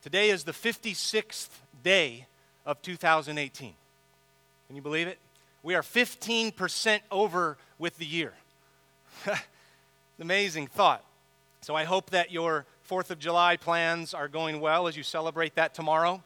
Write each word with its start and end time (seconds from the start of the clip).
Today 0.00 0.30
is 0.30 0.44
the 0.44 0.52
56th 0.52 1.48
day 1.82 2.26
of 2.64 2.80
2018. 2.82 3.74
Can 4.68 4.76
you 4.76 4.80
believe 4.80 5.08
it? 5.08 5.18
We 5.64 5.74
are 5.74 5.82
15% 5.82 7.00
over 7.10 7.58
with 7.80 7.98
the 7.98 8.06
year. 8.06 8.34
Amazing 10.20 10.68
thought. 10.68 11.04
So 11.62 11.74
I 11.74 11.82
hope 11.82 12.10
that 12.10 12.30
your 12.30 12.64
4th 12.88 13.10
of 13.10 13.18
July 13.18 13.56
plans 13.56 14.14
are 14.14 14.28
going 14.28 14.60
well 14.60 14.86
as 14.86 14.96
you 14.96 15.02
celebrate 15.02 15.56
that 15.56 15.74
tomorrow, 15.74 16.22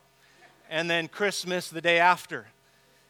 and 0.69 0.91
then 0.91 1.09
Christmas 1.09 1.71
the 1.71 1.81
day 1.81 1.99
after. 1.99 2.49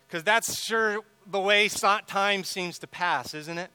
Because 0.07 0.23
that's 0.23 0.63
sure 0.63 1.01
the 1.29 1.41
way 1.41 1.69
time 2.07 2.45
seems 2.45 2.79
to 2.79 2.87
pass, 2.87 3.35
isn't 3.35 3.59
it? 3.59 3.71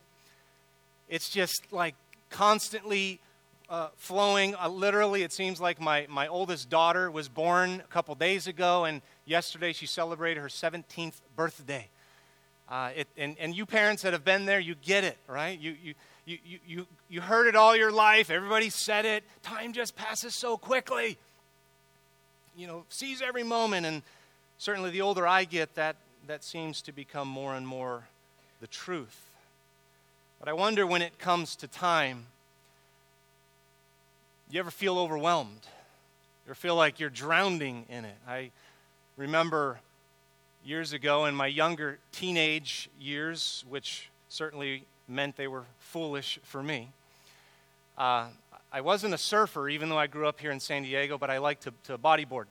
It's 1.10 1.30
just 1.30 1.64
like 1.74 1.96
constantly 2.30 3.20
uh, 3.70 3.90
flowing. 3.96 4.56
Uh, 4.56 4.70
literally, 4.70 5.24
it 5.24 5.34
seems 5.34 5.60
like 5.60 5.80
my, 5.80 6.08
my 6.10 6.28
oldest 6.28 6.70
daughter 6.70 7.12
was 7.12 7.28
born 7.28 7.82
a 7.82 7.88
couple 7.92 8.16
days 8.16 8.48
ago, 8.48 8.86
and 8.86 9.02
yesterday 9.26 9.74
she 9.74 9.86
celebrated 9.86 10.40
her 10.40 10.48
17th 10.48 11.20
birthday. 11.36 11.90
Uh, 12.70 12.90
it, 12.96 13.08
and, 13.18 13.36
and 13.40 13.56
you 13.56 13.66
parents 13.66 14.04
that 14.04 14.14
have 14.14 14.26
been 14.26 14.46
there, 14.46 14.60
you 14.60 14.76
get 14.76 15.04
it, 15.04 15.18
right? 15.28 15.60
You, 15.60 15.76
you, 15.82 15.94
you, 16.26 16.60
you, 16.66 16.88
you 17.10 17.22
heard 17.22 17.48
it 17.48 17.56
all 17.56 17.76
your 17.76 17.92
life. 17.92 18.30
Everybody 18.30 18.70
said 18.70 19.06
it. 19.06 19.24
Time 19.42 19.72
just 19.72 19.96
passes 19.96 20.36
so 20.36 20.58
quickly. 20.58 21.18
You 22.58 22.68
know, 22.68 22.84
seize 22.90 23.22
every 23.22 23.44
moment. 23.44 23.86
And 23.86 24.02
certainly 24.58 24.90
the 24.90 25.02
older 25.02 25.26
I 25.26 25.46
get, 25.46 25.76
that, 25.76 25.96
that 26.28 26.44
seems 26.44 26.82
to 26.84 26.92
become 26.92 27.30
more 27.30 27.56
and 27.56 27.66
more 27.66 28.04
the 28.60 28.68
truth. 28.68 29.26
But 30.40 30.50
I 30.50 30.54
wonder 30.54 30.86
when 30.86 31.02
it 31.02 31.18
comes 31.18 31.56
to 31.58 31.68
time, 31.68 32.26
you 34.50 34.60
ever 34.60 34.72
feel 34.72 34.98
overwhelmed? 34.98 35.68
Ever 36.46 36.56
feel 36.56 36.76
like 36.76 37.00
you're 37.00 37.10
drowning 37.10 37.86
in 37.90 38.06
it? 38.06 38.16
I 38.28 38.52
remember 39.18 39.80
years 40.64 40.94
ago 40.94 41.26
in 41.26 41.36
my 41.36 41.48
younger 41.48 42.00
teenage 42.12 42.90
years, 43.00 43.66
which 43.68 44.10
certainly 44.30 44.86
meant 45.08 45.36
they 45.36 45.48
were 45.48 45.66
foolish 45.80 46.40
for 46.44 46.64
me. 46.64 46.90
Uh, 47.98 48.28
I 48.72 48.82
wasn't 48.82 49.14
a 49.14 49.18
surfer, 49.18 49.68
even 49.70 49.90
though 49.90 49.98
I 49.98 50.08
grew 50.08 50.28
up 50.28 50.40
here 50.40 50.52
in 50.52 50.60
San 50.60 50.84
Diego, 50.84 51.18
but 51.18 51.30
I 51.30 51.40
liked 51.40 51.64
to, 51.64 51.74
to 51.86 51.98
bodyboard. 51.98 52.46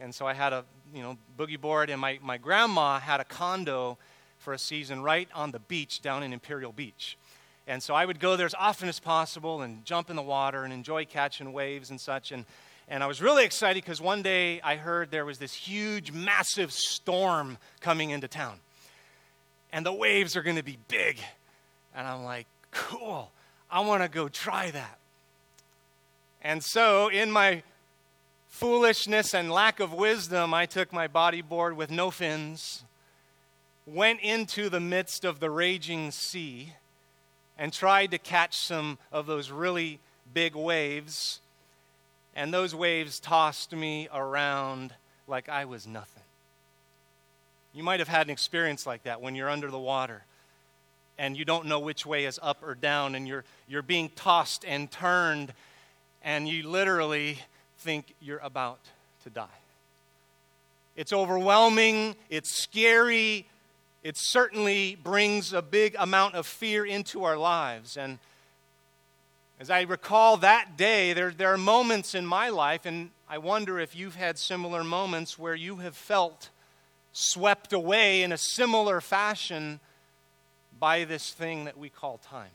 And 0.00 0.14
so 0.14 0.26
I 0.26 0.34
had 0.34 0.52
a 0.52 0.64
you 0.94 1.02
know 1.02 1.16
boogie 1.38 1.60
board, 1.60 1.88
and 1.90 2.00
my, 2.00 2.18
my 2.22 2.36
grandma 2.36 2.98
had 2.98 3.20
a 3.20 3.24
condo 3.24 3.96
for 4.38 4.52
a 4.52 4.58
season 4.58 5.02
right 5.02 5.28
on 5.34 5.50
the 5.50 5.58
beach 5.58 6.00
down 6.00 6.22
in 6.22 6.32
Imperial 6.32 6.72
Beach. 6.72 7.16
And 7.68 7.82
so 7.82 7.94
I 7.94 8.06
would 8.06 8.18
go 8.18 8.34
there 8.34 8.46
as 8.46 8.54
often 8.58 8.88
as 8.88 8.98
possible 8.98 9.60
and 9.60 9.84
jump 9.84 10.08
in 10.08 10.16
the 10.16 10.22
water 10.22 10.64
and 10.64 10.72
enjoy 10.72 11.04
catching 11.04 11.52
waves 11.52 11.90
and 11.90 12.00
such. 12.00 12.32
And, 12.32 12.46
and 12.88 13.04
I 13.04 13.06
was 13.06 13.20
really 13.20 13.44
excited 13.44 13.84
because 13.84 14.00
one 14.00 14.22
day 14.22 14.58
I 14.62 14.76
heard 14.76 15.10
there 15.10 15.26
was 15.26 15.38
this 15.38 15.52
huge, 15.52 16.10
massive 16.10 16.72
storm 16.72 17.58
coming 17.80 18.08
into 18.08 18.26
town. 18.26 18.60
And 19.70 19.84
the 19.84 19.92
waves 19.92 20.34
are 20.34 20.42
going 20.42 20.56
to 20.56 20.62
be 20.62 20.78
big. 20.88 21.18
And 21.94 22.06
I'm 22.06 22.24
like, 22.24 22.46
cool, 22.70 23.30
I 23.70 23.80
want 23.80 24.02
to 24.02 24.08
go 24.08 24.30
try 24.30 24.70
that. 24.70 24.98
And 26.40 26.64
so, 26.64 27.08
in 27.08 27.30
my 27.30 27.62
foolishness 28.46 29.34
and 29.34 29.50
lack 29.50 29.78
of 29.78 29.92
wisdom, 29.92 30.54
I 30.54 30.64
took 30.64 30.90
my 30.90 31.06
bodyboard 31.06 31.76
with 31.76 31.90
no 31.90 32.10
fins, 32.10 32.84
went 33.84 34.20
into 34.20 34.70
the 34.70 34.80
midst 34.80 35.26
of 35.26 35.38
the 35.38 35.50
raging 35.50 36.12
sea 36.12 36.72
and 37.58 37.72
tried 37.72 38.12
to 38.12 38.18
catch 38.18 38.56
some 38.56 38.98
of 39.10 39.26
those 39.26 39.50
really 39.50 39.98
big 40.32 40.54
waves. 40.54 41.40
And 42.36 42.54
those 42.54 42.74
waves 42.74 43.18
tossed 43.18 43.72
me 43.72 44.08
around 44.14 44.92
like 45.26 45.48
I 45.48 45.64
was 45.64 45.86
nothing. 45.86 46.22
You 47.74 47.82
might 47.82 48.00
have 48.00 48.08
had 48.08 48.26
an 48.26 48.30
experience 48.30 48.86
like 48.86 49.02
that 49.02 49.20
when 49.20 49.34
you're 49.34 49.50
under 49.50 49.70
the 49.70 49.78
water 49.78 50.22
and 51.18 51.36
you 51.36 51.44
don't 51.44 51.66
know 51.66 51.80
which 51.80 52.06
way 52.06 52.24
is 52.24 52.38
up 52.42 52.62
or 52.62 52.76
down, 52.76 53.16
and 53.16 53.26
you're, 53.26 53.44
you're 53.66 53.82
being 53.82 54.08
tossed 54.14 54.64
and 54.64 54.88
turned, 54.88 55.52
and 56.22 56.48
you 56.48 56.68
literally 56.68 57.38
think 57.78 58.14
you're 58.20 58.38
about 58.38 58.78
to 59.24 59.30
die. 59.30 59.46
It's 60.94 61.12
overwhelming, 61.12 62.14
it's 62.30 62.62
scary, 62.62 63.46
it 64.02 64.16
certainly 64.16 64.94
brings 64.94 65.52
a 65.52 65.62
big 65.62 65.96
amount 65.98 66.34
of 66.34 66.46
fear 66.46 66.84
into 66.84 67.24
our 67.24 67.36
lives. 67.36 67.96
And 67.96 68.18
as 69.58 69.70
I 69.70 69.82
recall 69.82 70.36
that 70.38 70.76
day, 70.76 71.12
there, 71.12 71.30
there 71.30 71.52
are 71.52 71.58
moments 71.58 72.14
in 72.14 72.24
my 72.24 72.48
life, 72.48 72.86
and 72.86 73.10
I 73.28 73.38
wonder 73.38 73.78
if 73.78 73.96
you've 73.96 74.14
had 74.14 74.38
similar 74.38 74.84
moments 74.84 75.38
where 75.38 75.54
you 75.54 75.76
have 75.76 75.96
felt 75.96 76.50
swept 77.12 77.72
away 77.72 78.22
in 78.22 78.30
a 78.30 78.38
similar 78.38 79.00
fashion 79.00 79.80
by 80.78 81.04
this 81.04 81.32
thing 81.32 81.64
that 81.64 81.76
we 81.76 81.88
call 81.88 82.18
time. 82.18 82.50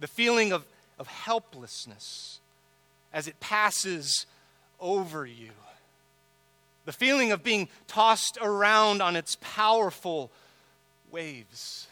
The 0.00 0.08
feeling 0.08 0.52
of, 0.52 0.66
of 0.98 1.06
helplessness 1.06 2.40
as 3.12 3.28
it 3.28 3.38
passes 3.38 4.26
over 4.80 5.24
you 5.24 5.52
the 6.84 6.92
feeling 6.92 7.32
of 7.32 7.42
being 7.42 7.68
tossed 7.86 8.36
around 8.40 9.02
on 9.02 9.16
its 9.16 9.36
powerful 9.40 10.30
waves. 11.10 11.88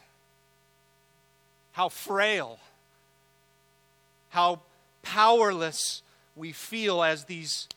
How 1.73 1.89
frail, 1.89 2.59
how 4.31 4.61
powerless 5.03 6.03
we 6.35 6.53
feel 6.53 7.03
as 7.03 7.25
these 7.25 7.69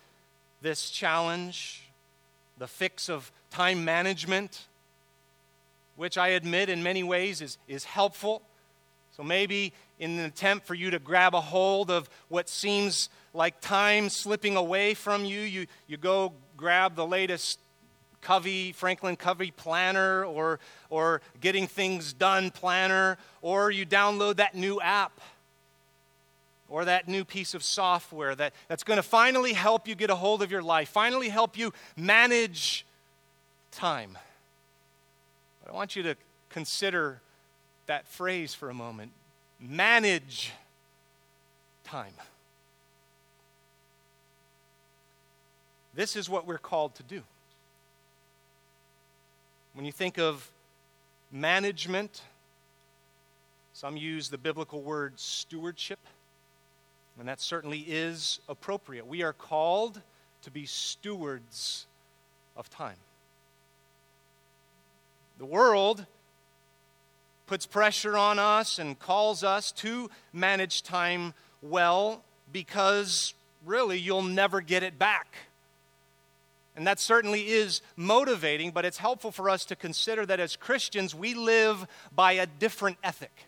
this 0.63 0.91
challenge 0.91 1.83
the 2.59 2.67
fix 2.67 3.09
of 3.09 3.33
time 3.51 3.85
management 3.85 4.67
which 6.01 6.17
I 6.17 6.29
admit 6.29 6.71
in 6.71 6.83
many 6.83 7.03
ways 7.03 7.43
is, 7.43 7.59
is 7.69 7.85
helpful. 7.85 8.41
So 9.15 9.23
maybe 9.23 9.75
in 9.99 10.19
an 10.19 10.25
attempt 10.25 10.67
for 10.67 10.73
you 10.73 10.91
to 10.93 10.99
grab 10.99 11.35
a 11.35 11.43
hold 11.43 11.91
of 11.91 12.09
what 12.31 12.49
seems 12.49 13.11
like 13.35 13.61
time 13.61 14.09
slipping 14.09 14.57
away 14.57 14.95
from 14.95 15.27
you, 15.27 15.41
you, 15.43 15.67
you 15.87 15.99
go 15.99 16.33
grab 16.57 16.97
the 16.97 17.07
latest 17.07 17.59
Covey, 18.23 18.73
Franklin 18.73 19.15
Covey 19.15 19.51
planner 19.51 20.25
or, 20.25 20.59
or 20.89 21.21
getting 21.43 21.67
things 21.67 22.15
done 22.15 22.51
planner, 22.51 23.19
or 23.43 23.71
you 23.71 23.85
download 23.85 24.37
that 24.37 24.55
new 24.55 24.81
app 24.81 25.21
or 26.71 26.87
that 26.87 27.09
new 27.09 27.27
piece 27.27 27.53
of 27.53 27.63
software 27.63 28.35
that, 28.35 28.55
that's 28.69 28.85
going 28.85 28.97
to 28.97 29.03
finally 29.03 29.53
help 29.53 29.87
you 29.87 29.95
get 29.95 30.09
a 30.09 30.15
hold 30.15 30.43
of 30.43 30.51
your 30.51 30.63
life, 30.63 30.89
finally 30.89 31.29
help 31.29 31.59
you 31.59 31.75
manage 31.95 32.87
time. 33.71 34.17
I 35.71 35.73
want 35.73 35.95
you 35.95 36.03
to 36.03 36.17
consider 36.49 37.21
that 37.87 38.09
phrase 38.09 38.55
for 38.55 38.71
a 38.71 38.75
moment 38.75 39.13
manage 39.61 40.53
time. 41.85 42.13
This 45.95 46.17
is 46.17 46.29
what 46.29 46.47
we're 46.47 46.59
called 46.59 46.95
to 46.97 47.03
do. 47.03 47.23
When 49.75 49.85
you 49.85 49.93
think 49.93 50.19
of 50.19 50.51
management, 51.31 52.23
some 53.73 53.97
use 53.97 54.29
the 54.29 54.39
biblical 54.39 54.83
word 54.83 55.21
stewardship, 55.21 56.01
and 57.19 57.29
that 57.29 57.41
certainly 57.41 57.85
is 57.87 58.41
appropriate. 58.49 59.07
We 59.07 59.23
are 59.23 59.33
called 59.33 60.01
to 60.43 60.51
be 60.51 60.67
stewards 60.67 61.87
of 62.57 62.71
time. 62.71 62.97
The 65.41 65.47
world 65.47 66.05
puts 67.47 67.65
pressure 67.65 68.15
on 68.15 68.39
us 68.39 68.79
and 68.79 68.99
calls 68.99 69.43
us 69.43 69.73
to 69.73 70.11
manage 70.35 70.83
time 70.83 71.33
well 71.63 72.23
because 72.53 73.33
really 73.65 73.99
you'll 73.99 74.21
never 74.21 74.61
get 74.61 74.83
it 74.83 74.99
back. 74.99 75.35
And 76.77 76.87
that 76.87 77.01
certainly 77.01 77.49
is 77.49 77.81
motivating, 77.97 78.71
but 78.71 78.85
it's 78.85 78.99
helpful 78.99 79.33
for 79.33 79.49
us 79.49 79.65
to 79.65 79.77
consider 79.77 80.27
that 80.27 80.41
as 80.41 80.57
Christians, 80.57 81.15
we 81.15 81.33
live 81.33 81.87
by 82.15 82.33
a 82.33 82.45
different 82.45 82.99
ethic. 83.03 83.47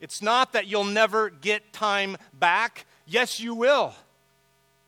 It's 0.00 0.22
not 0.22 0.54
that 0.54 0.68
you'll 0.68 0.84
never 0.84 1.28
get 1.28 1.74
time 1.74 2.16
back. 2.32 2.86
Yes, 3.06 3.38
you 3.38 3.54
will. 3.54 3.92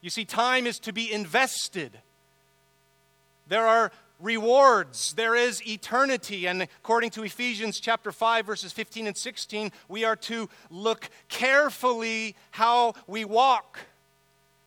You 0.01 0.09
see, 0.09 0.25
time 0.25 0.67
is 0.67 0.79
to 0.79 0.95
be 0.95 1.13
invested. 1.13 1.93
There 3.49 3.67
are 3.67 3.93
rewards. 4.23 5.13
There 5.15 5.35
is 5.35 5.67
eternity. 5.67 6.47
And 6.47 6.63
according 6.63 7.11
to 7.11 7.25
Ephesians 7.25 7.81
chapter 7.81 8.13
5 8.13 8.47
verses 8.47 8.73
15 8.73 9.09
and 9.09 9.17
16, 9.17 9.73
we 9.89 10.05
are 10.05 10.17
to 10.17 10.49
look 10.71 11.11
carefully 11.29 12.37
how 12.53 12.95
we 13.07 13.25
walk, 13.25 13.81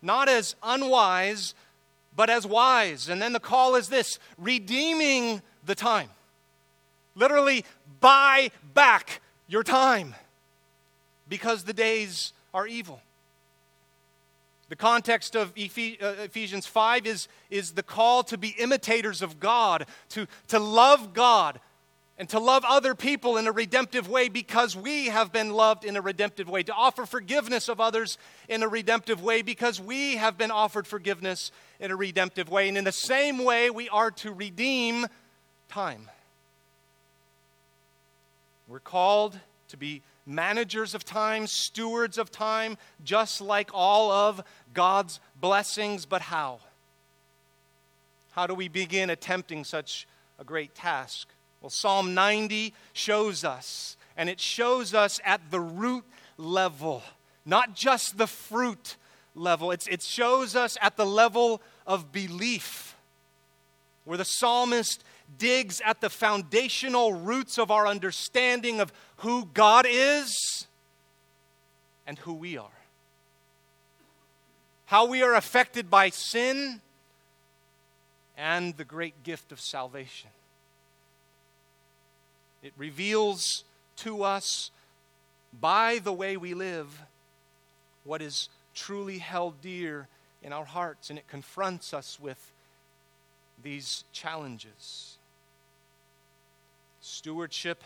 not 0.01 0.29
as 0.29 0.55
unwise, 0.61 1.55
but 2.15 2.29
as 2.29 2.45
wise. 2.45 3.09
And 3.09 3.21
then 3.21 3.33
the 3.33 3.39
call 3.39 3.75
is 3.75 3.89
this, 3.89 4.19
redeeming 4.37 5.41
the 5.65 5.75
time. 5.75 6.09
Literally 7.15 7.65
buy 8.01 8.51
back 8.73 9.21
your 9.47 9.63
time 9.63 10.15
because 11.27 11.63
the 11.63 11.73
days 11.73 12.33
are 12.53 12.67
evil. 12.67 13.01
The 14.69 14.75
context 14.75 15.35
of 15.35 15.49
uh, 15.49 15.51
Ephesians 15.57 16.65
5 16.65 17.05
is, 17.05 17.27
is 17.49 17.71
the 17.71 17.83
call 17.83 18.23
to 18.23 18.37
be 18.37 18.55
imitators 18.57 19.21
of 19.21 19.39
God, 19.39 19.85
to, 20.09 20.27
to 20.47 20.59
love 20.59 21.13
God, 21.13 21.59
and 22.17 22.29
to 22.29 22.39
love 22.39 22.63
other 22.67 22.95
people 22.95 23.37
in 23.37 23.45
a 23.45 23.51
redemptive 23.51 24.09
way 24.09 24.29
because 24.29 24.75
we 24.75 25.07
have 25.07 25.31
been 25.31 25.51
loved 25.51 25.83
in 25.83 25.97
a 25.97 26.01
redemptive 26.01 26.49
way, 26.49 26.63
to 26.63 26.73
offer 26.73 27.05
forgiveness 27.05 27.67
of 27.67 27.81
others 27.81 28.17
in 28.47 28.63
a 28.63 28.67
redemptive 28.67 29.21
way 29.21 29.41
because 29.41 29.81
we 29.81 30.15
have 30.15 30.37
been 30.37 30.51
offered 30.51 30.87
forgiveness 30.87 31.51
in 31.79 31.91
a 31.91 31.95
redemptive 31.95 32.49
way. 32.49 32.69
And 32.69 32.77
in 32.77 32.85
the 32.85 32.91
same 32.91 33.43
way, 33.43 33.69
we 33.69 33.89
are 33.89 34.11
to 34.11 34.31
redeem 34.31 35.05
time. 35.67 36.09
We're 38.67 38.79
called 38.79 39.37
to 39.67 39.77
be 39.77 40.01
managers 40.25 40.95
of 40.95 41.03
time, 41.03 41.47
stewards 41.47 42.17
of 42.17 42.31
time, 42.31 42.77
just 43.03 43.41
like 43.41 43.69
all 43.73 44.11
of 44.11 44.43
God's 44.73 45.19
blessings. 45.39 46.05
But 46.05 46.23
how? 46.23 46.59
How 48.31 48.47
do 48.47 48.53
we 48.53 48.67
begin 48.67 49.09
attempting 49.09 49.63
such 49.63 50.07
a 50.39 50.43
great 50.43 50.75
task? 50.75 51.27
Well, 51.61 51.69
Psalm 51.69 52.13
90 52.13 52.73
shows 52.93 53.43
us, 53.43 53.97
and 54.17 54.29
it 54.29 54.39
shows 54.39 54.93
us 54.93 55.19
at 55.23 55.51
the 55.51 55.59
root 55.59 56.03
level, 56.37 57.01
not 57.45 57.75
just 57.75 58.17
the 58.17 58.27
fruit 58.27 58.97
level. 59.35 59.71
It's, 59.71 59.87
it 59.87 60.01
shows 60.01 60.55
us 60.55 60.77
at 60.81 60.97
the 60.97 61.05
level 61.05 61.61
of 61.87 62.11
belief, 62.11 62.95
where 64.03 64.17
the 64.17 64.25
psalmist 64.25 65.03
digs 65.37 65.81
at 65.83 66.01
the 66.01 66.09
foundational 66.09 67.13
roots 67.13 67.57
of 67.57 67.71
our 67.71 67.87
understanding 67.87 68.79
of 68.79 68.91
who 69.17 69.49
God 69.53 69.85
is 69.87 70.67
and 72.07 72.17
who 72.19 72.33
we 72.33 72.57
are. 72.57 72.69
How 74.85 75.05
we 75.05 75.23
are 75.23 75.33
affected 75.33 75.89
by 75.89 76.09
sin 76.09 76.81
and 78.37 78.75
the 78.77 78.85
great 78.85 79.23
gift 79.23 79.51
of 79.51 79.59
salvation. 79.59 80.29
It 82.61 82.73
reveals 82.77 83.63
to 83.97 84.23
us 84.23 84.71
by 85.59 85.99
the 85.99 86.13
way 86.13 86.37
we 86.37 86.53
live 86.53 87.03
what 88.03 88.21
is 88.21 88.49
truly 88.73 89.19
held 89.19 89.61
dear 89.61 90.07
in 90.43 90.53
our 90.53 90.65
hearts, 90.65 91.09
and 91.09 91.17
it 91.17 91.27
confronts 91.27 91.93
us 91.93 92.19
with 92.19 92.51
these 93.65 94.03
challenges. 94.13 95.17
Stewardship 97.01 97.83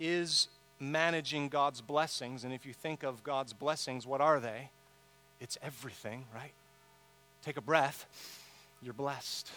is 0.00 0.48
managing 0.80 1.50
God's 1.50 1.82
blessings. 1.82 2.44
And 2.44 2.52
if 2.52 2.64
you 2.64 2.72
think 2.72 3.02
of 3.02 3.22
God's 3.22 3.52
blessings, 3.52 4.06
what 4.06 4.22
are 4.22 4.40
they? 4.40 4.70
It's 5.38 5.58
everything, 5.62 6.24
right? 6.34 6.52
Take 7.44 7.58
a 7.58 7.60
breath, 7.60 8.06
you're 8.82 8.94
blessed. 8.94 9.50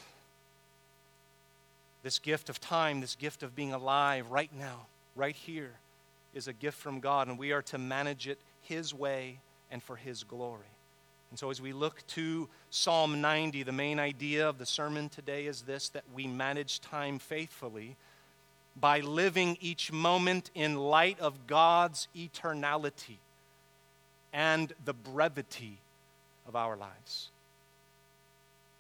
This 2.04 2.20
gift 2.20 2.50
of 2.50 2.60
time, 2.60 3.00
this 3.00 3.16
gift 3.16 3.42
of 3.42 3.56
being 3.56 3.72
alive 3.72 4.32
right 4.32 4.52
now, 4.54 4.88
right 5.16 5.36
here, 5.36 5.72
is 6.34 6.50
a 6.50 6.54
gift 6.54 6.78
from 6.78 7.00
God, 7.00 7.30
and 7.30 7.40
we 7.40 7.54
are 7.54 7.62
to 7.64 7.78
manage 7.78 8.28
it 8.28 8.40
His 8.62 8.94
way 8.94 9.40
and 9.72 9.82
for 9.82 9.96
His 9.96 10.26
glory. 10.26 10.75
And 11.32 11.40
so, 11.40 11.50
as 11.50 11.62
we 11.62 11.74
look 11.74 12.06
to 12.08 12.48
Psalm 12.70 13.20
90, 13.20 13.64
the 13.64 13.72
main 13.72 14.00
idea 14.00 14.48
of 14.48 14.58
the 14.58 14.66
sermon 14.66 15.10
today 15.10 15.48
is 15.48 15.64
this 15.64 15.90
that 15.90 16.04
we 16.14 16.28
manage 16.28 16.80
time 16.82 17.20
faithfully 17.20 17.98
by 18.80 19.00
living 19.00 19.58
each 19.62 19.92
moment 19.92 20.52
in 20.54 20.76
light 20.76 21.20
of 21.20 21.48
God's 21.48 22.08
eternality 22.16 23.18
and 24.34 24.74
the 24.84 24.94
brevity 24.94 25.78
of 26.48 26.56
our 26.56 26.76
lives. 26.76 27.30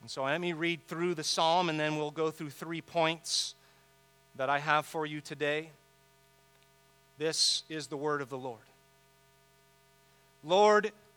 And 0.01 0.11
so 0.11 0.23
let 0.23 0.39
me 0.39 0.53
read 0.53 0.81
through 0.87 1.15
the 1.15 1.23
psalm 1.23 1.69
and 1.69 1.79
then 1.79 1.97
we'll 1.97 2.11
go 2.11 2.29
through 2.29 2.51
three 2.51 2.81
points 2.81 3.55
that 4.35 4.49
I 4.49 4.59
have 4.59 4.85
for 4.85 5.05
you 5.05 5.21
today. 5.21 5.71
This 7.17 7.63
is 7.69 7.87
the 7.87 7.97
word 7.97 8.21
of 8.21 8.29
the 8.29 8.37
Lord. 8.37 8.59
Lord, 10.43 10.91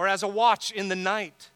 or 0.00 0.08
as 0.08 0.22
a 0.22 0.28
watch 0.28 0.70
in 0.70 0.88
the 0.88 0.96
night. 0.96 1.50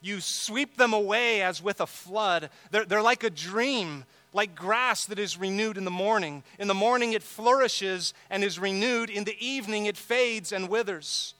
You 0.00 0.20
sweep 0.20 0.76
them 0.76 0.92
away 0.92 1.42
as 1.42 1.60
with 1.60 1.80
a 1.80 1.88
flood. 1.88 2.50
They're, 2.70 2.84
they're 2.84 3.02
like 3.02 3.24
a 3.24 3.30
dream, 3.30 4.04
like 4.32 4.54
grass 4.54 5.06
that 5.06 5.18
is 5.18 5.36
renewed 5.36 5.76
in 5.76 5.84
the 5.84 5.90
morning. 5.90 6.44
In 6.60 6.68
the 6.68 6.74
morning 6.74 7.14
it 7.14 7.22
flourishes 7.24 8.14
and 8.30 8.44
is 8.44 8.60
renewed. 8.60 9.10
In 9.10 9.24
the 9.24 9.34
evening 9.44 9.86
it 9.86 9.96
fades 9.96 10.52
and 10.52 10.68
withers. 10.68 11.34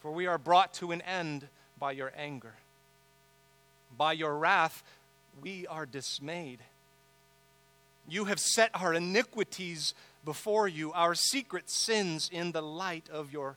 For 0.00 0.12
we 0.12 0.26
are 0.26 0.36
brought 0.36 0.74
to 0.74 0.92
an 0.92 1.00
end 1.00 1.48
by 1.78 1.92
your 1.92 2.12
anger. 2.14 2.52
By 3.96 4.12
your 4.12 4.36
wrath 4.36 4.82
we 5.40 5.66
are 5.66 5.86
dismayed. 5.86 6.58
You 8.06 8.26
have 8.26 8.38
set 8.38 8.70
our 8.74 8.92
iniquities 8.92 9.94
before 10.26 10.68
you, 10.68 10.92
our 10.92 11.14
secret 11.14 11.70
sins 11.70 12.28
in 12.30 12.52
the 12.52 12.60
light 12.60 13.08
of 13.10 13.32
your 13.32 13.56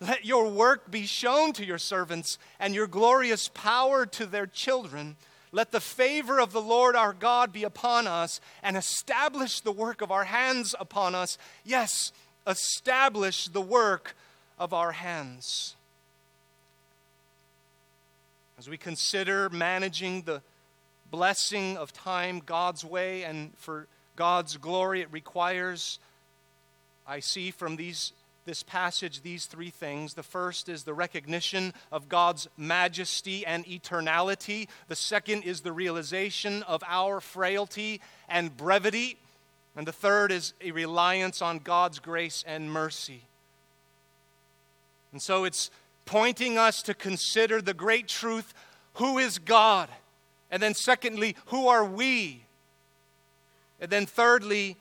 Let 0.00 0.24
your 0.24 0.48
work 0.48 0.90
be 0.90 1.04
shown 1.04 1.52
to 1.52 1.64
your 1.64 1.78
servants, 1.78 2.38
and 2.58 2.74
your 2.74 2.86
glorious 2.86 3.48
power 3.48 4.06
to 4.06 4.24
their 4.24 4.46
children. 4.46 5.16
Let 5.52 5.72
the 5.72 5.80
favor 5.80 6.40
of 6.40 6.52
the 6.52 6.62
Lord 6.62 6.96
our 6.96 7.12
God 7.12 7.52
be 7.52 7.64
upon 7.64 8.06
us, 8.06 8.40
and 8.62 8.76
establish 8.76 9.60
the 9.60 9.72
work 9.72 10.00
of 10.00 10.10
our 10.10 10.24
hands 10.24 10.74
upon 10.80 11.14
us. 11.14 11.36
Yes, 11.64 12.12
establish 12.46 13.48
the 13.48 13.60
work 13.60 14.14
of 14.58 14.72
our 14.72 14.92
hands. 14.92 15.76
As 18.58 18.68
we 18.68 18.76
consider 18.76 19.48
managing 19.50 20.22
the 20.22 20.42
blessing 21.10 21.76
of 21.76 21.92
time 21.92 22.42
God's 22.44 22.84
way 22.84 23.24
and 23.24 23.52
for 23.56 23.86
God's 24.16 24.56
glory, 24.56 25.00
it 25.00 25.08
requires, 25.10 25.98
I 27.06 27.20
see 27.20 27.50
from 27.50 27.76
these, 27.76 28.12
this 28.50 28.62
passage, 28.64 29.22
these 29.22 29.46
three 29.46 29.70
things. 29.70 30.14
The 30.14 30.24
first 30.24 30.68
is 30.68 30.82
the 30.82 30.92
recognition 30.92 31.72
of 31.92 32.08
God's 32.08 32.48
majesty 32.56 33.46
and 33.46 33.64
eternality, 33.64 34.66
the 34.88 34.96
second 34.96 35.44
is 35.44 35.60
the 35.60 35.70
realization 35.70 36.64
of 36.64 36.82
our 36.84 37.20
frailty 37.20 38.00
and 38.28 38.56
brevity, 38.56 39.18
and 39.76 39.86
the 39.86 39.92
third 39.92 40.32
is 40.32 40.52
a 40.60 40.72
reliance 40.72 41.40
on 41.40 41.60
God's 41.60 42.00
grace 42.00 42.42
and 42.44 42.72
mercy. 42.72 43.22
And 45.12 45.22
so 45.22 45.44
it's 45.44 45.70
pointing 46.04 46.58
us 46.58 46.82
to 46.82 46.92
consider 46.92 47.62
the 47.62 47.72
great 47.72 48.08
truth 48.08 48.52
who 48.94 49.18
is 49.18 49.38
God? 49.38 49.88
And 50.50 50.60
then, 50.60 50.74
secondly, 50.74 51.36
who 51.46 51.68
are 51.68 51.84
we? 51.84 52.42
And 53.80 53.92
then, 53.92 54.06
thirdly, 54.06 54.76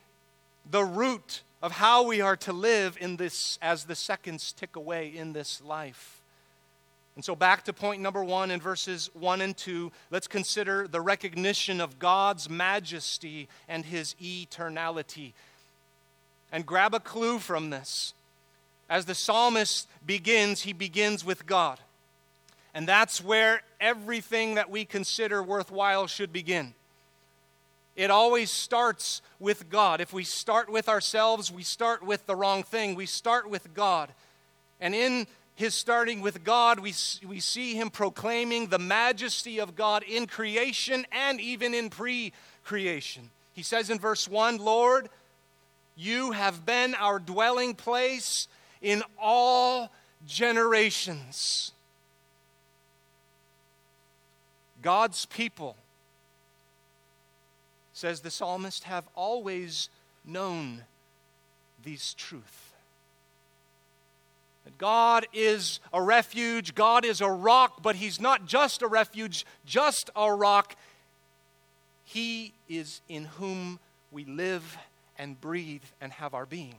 the 0.71 0.83
root 0.83 1.43
of 1.61 1.73
how 1.73 2.03
we 2.03 2.21
are 2.21 2.37
to 2.37 2.53
live 2.53 2.97
in 2.99 3.17
this 3.17 3.59
as 3.61 3.85
the 3.85 3.95
seconds 3.95 4.53
tick 4.53 4.75
away 4.75 5.07
in 5.07 5.33
this 5.33 5.61
life. 5.61 6.21
And 7.15 7.25
so, 7.25 7.35
back 7.35 7.65
to 7.65 7.73
point 7.73 8.01
number 8.01 8.23
one 8.23 8.49
in 8.49 8.61
verses 8.61 9.09
one 9.13 9.41
and 9.41 9.55
two, 9.55 9.91
let's 10.09 10.27
consider 10.27 10.87
the 10.87 11.01
recognition 11.01 11.81
of 11.81 11.99
God's 11.99 12.49
majesty 12.49 13.49
and 13.67 13.83
his 13.83 14.15
eternality. 14.21 15.33
And 16.51 16.65
grab 16.65 16.93
a 16.93 16.99
clue 16.99 17.39
from 17.39 17.71
this. 17.71 18.13
As 18.89 19.05
the 19.05 19.15
psalmist 19.15 19.87
begins, 20.05 20.61
he 20.61 20.71
begins 20.71 21.25
with 21.25 21.45
God. 21.45 21.79
And 22.73 22.87
that's 22.87 23.21
where 23.21 23.61
everything 23.81 24.55
that 24.55 24.69
we 24.69 24.85
consider 24.85 25.43
worthwhile 25.43 26.07
should 26.07 26.31
begin. 26.31 26.73
It 27.99 28.09
always 28.09 28.49
starts 28.49 29.21
with 29.41 29.69
God. 29.69 29.99
If 29.99 30.13
we 30.13 30.23
start 30.23 30.69
with 30.69 30.87
ourselves, 30.87 31.51
we 31.51 31.63
start 31.63 32.01
with 32.01 32.25
the 32.27 32.35
wrong 32.35 32.63
thing. 32.63 32.95
We 32.95 33.05
start 33.05 33.49
with 33.49 33.73
God. 33.73 34.13
And 34.79 34.95
in 34.95 35.27
his 35.55 35.73
starting 35.75 36.21
with 36.21 36.45
God, 36.45 36.79
we, 36.79 36.93
we 37.27 37.41
see 37.41 37.75
him 37.75 37.89
proclaiming 37.89 38.67
the 38.67 38.79
majesty 38.79 39.59
of 39.59 39.75
God 39.75 40.03
in 40.03 40.27
creation 40.27 41.05
and 41.11 41.41
even 41.41 41.73
in 41.73 41.89
pre 41.89 42.31
creation. 42.63 43.31
He 43.51 43.63
says 43.63 43.89
in 43.89 43.99
verse 43.99 44.29
1 44.29 44.59
Lord, 44.59 45.09
you 45.97 46.31
have 46.31 46.65
been 46.65 46.95
our 46.95 47.19
dwelling 47.19 47.75
place 47.75 48.47
in 48.81 49.03
all 49.21 49.91
generations. 50.25 51.73
God's 54.81 55.25
people, 55.25 55.75
says 57.99 58.21
the 58.21 58.31
psalmist, 58.31 58.85
have 58.85 59.03
always 59.13 59.89
known 60.25 60.83
these 61.83 62.13
truth. 62.13 62.73
That 64.63 64.77
God 64.77 65.27
is 65.33 65.79
a 65.93 66.01
refuge, 66.01 66.75
God 66.75 67.03
is 67.03 67.19
a 67.19 67.29
rock, 67.29 67.83
but 67.83 67.97
He's 67.97 68.19
not 68.19 68.45
just 68.45 68.81
a 68.81 68.87
refuge, 68.87 69.45
just 69.65 70.09
a 70.15 70.33
rock. 70.33 70.75
He 72.05 72.53
is 72.69 73.01
in 73.09 73.25
whom 73.25 73.79
we 74.11 74.23
live 74.23 74.77
and 75.17 75.39
breathe 75.39 75.83
and 75.99 76.13
have 76.13 76.33
our 76.33 76.45
being. 76.45 76.75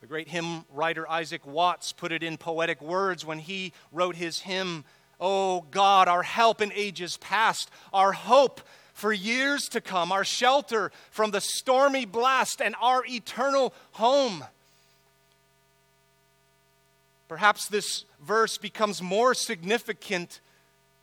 The 0.00 0.06
great 0.06 0.28
hymn 0.28 0.64
writer 0.72 1.10
Isaac 1.10 1.46
Watts 1.46 1.92
put 1.92 2.12
it 2.12 2.22
in 2.22 2.36
poetic 2.36 2.80
words 2.82 3.24
when 3.24 3.38
he 3.38 3.72
wrote 3.90 4.16
his 4.16 4.40
hymn, 4.40 4.84
Oh 5.20 5.62
God, 5.70 6.08
our 6.08 6.22
help 6.22 6.60
in 6.60 6.72
ages 6.72 7.16
past, 7.18 7.70
our 7.92 8.12
hope 8.12 8.60
for 8.92 9.12
years 9.12 9.62
to 9.70 9.80
come, 9.80 10.12
our 10.12 10.24
shelter 10.24 10.92
from 11.10 11.30
the 11.30 11.40
stormy 11.40 12.04
blast, 12.04 12.60
and 12.60 12.74
our 12.80 13.04
eternal 13.06 13.74
home. 13.92 14.44
Perhaps 17.28 17.68
this 17.68 18.04
verse 18.22 18.58
becomes 18.58 19.02
more 19.02 19.34
significant 19.34 20.40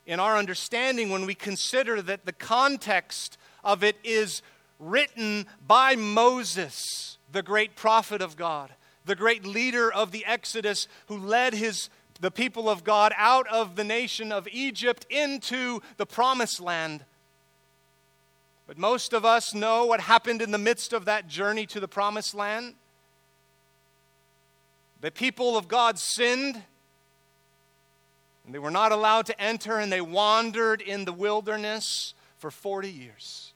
in 0.05 0.19
our 0.19 0.37
understanding 0.37 1.09
when 1.09 1.25
we 1.25 1.35
consider 1.35 2.01
that 2.01 2.25
the 2.25 2.33
context 2.33 3.37
of 3.63 3.83
it 3.83 3.97
is 4.03 4.41
written 4.79 5.45
by 5.67 5.95
Moses, 5.95 7.17
the 7.31 7.43
great 7.43 7.75
prophet 7.75 8.21
of 8.21 8.35
God 8.35 8.71
the 9.05 9.15
great 9.15 9.45
leader 9.45 9.91
of 9.91 10.11
the 10.11 10.25
Exodus 10.25 10.87
who 11.07 11.17
led 11.17 11.53
his 11.53 11.89
the 12.21 12.31
people 12.31 12.69
of 12.69 12.83
God 12.83 13.11
out 13.17 13.47
of 13.47 13.75
the 13.75 13.83
nation 13.83 14.31
of 14.31 14.47
Egypt 14.51 15.05
into 15.09 15.81
the 15.97 16.05
promised 16.05 16.61
land. 16.61 17.03
But 18.67 18.77
most 18.77 19.11
of 19.11 19.25
us 19.25 19.53
know 19.53 19.85
what 19.85 19.99
happened 19.99 20.41
in 20.41 20.51
the 20.51 20.57
midst 20.57 20.93
of 20.93 21.05
that 21.05 21.27
journey 21.27 21.65
to 21.65 21.79
the 21.79 21.87
promised 21.87 22.33
land. 22.33 22.75
The 25.01 25.11
people 25.11 25.57
of 25.57 25.67
God 25.67 25.97
sinned, 25.97 26.61
and 28.45 28.55
they 28.55 28.59
were 28.59 28.71
not 28.71 28.91
allowed 28.91 29.25
to 29.25 29.41
enter, 29.41 29.79
and 29.79 29.91
they 29.91 29.99
wandered 29.99 30.79
in 30.79 31.05
the 31.05 31.11
wilderness 31.11 32.13
for 32.37 32.51
40 32.51 32.89
years. 32.89 33.53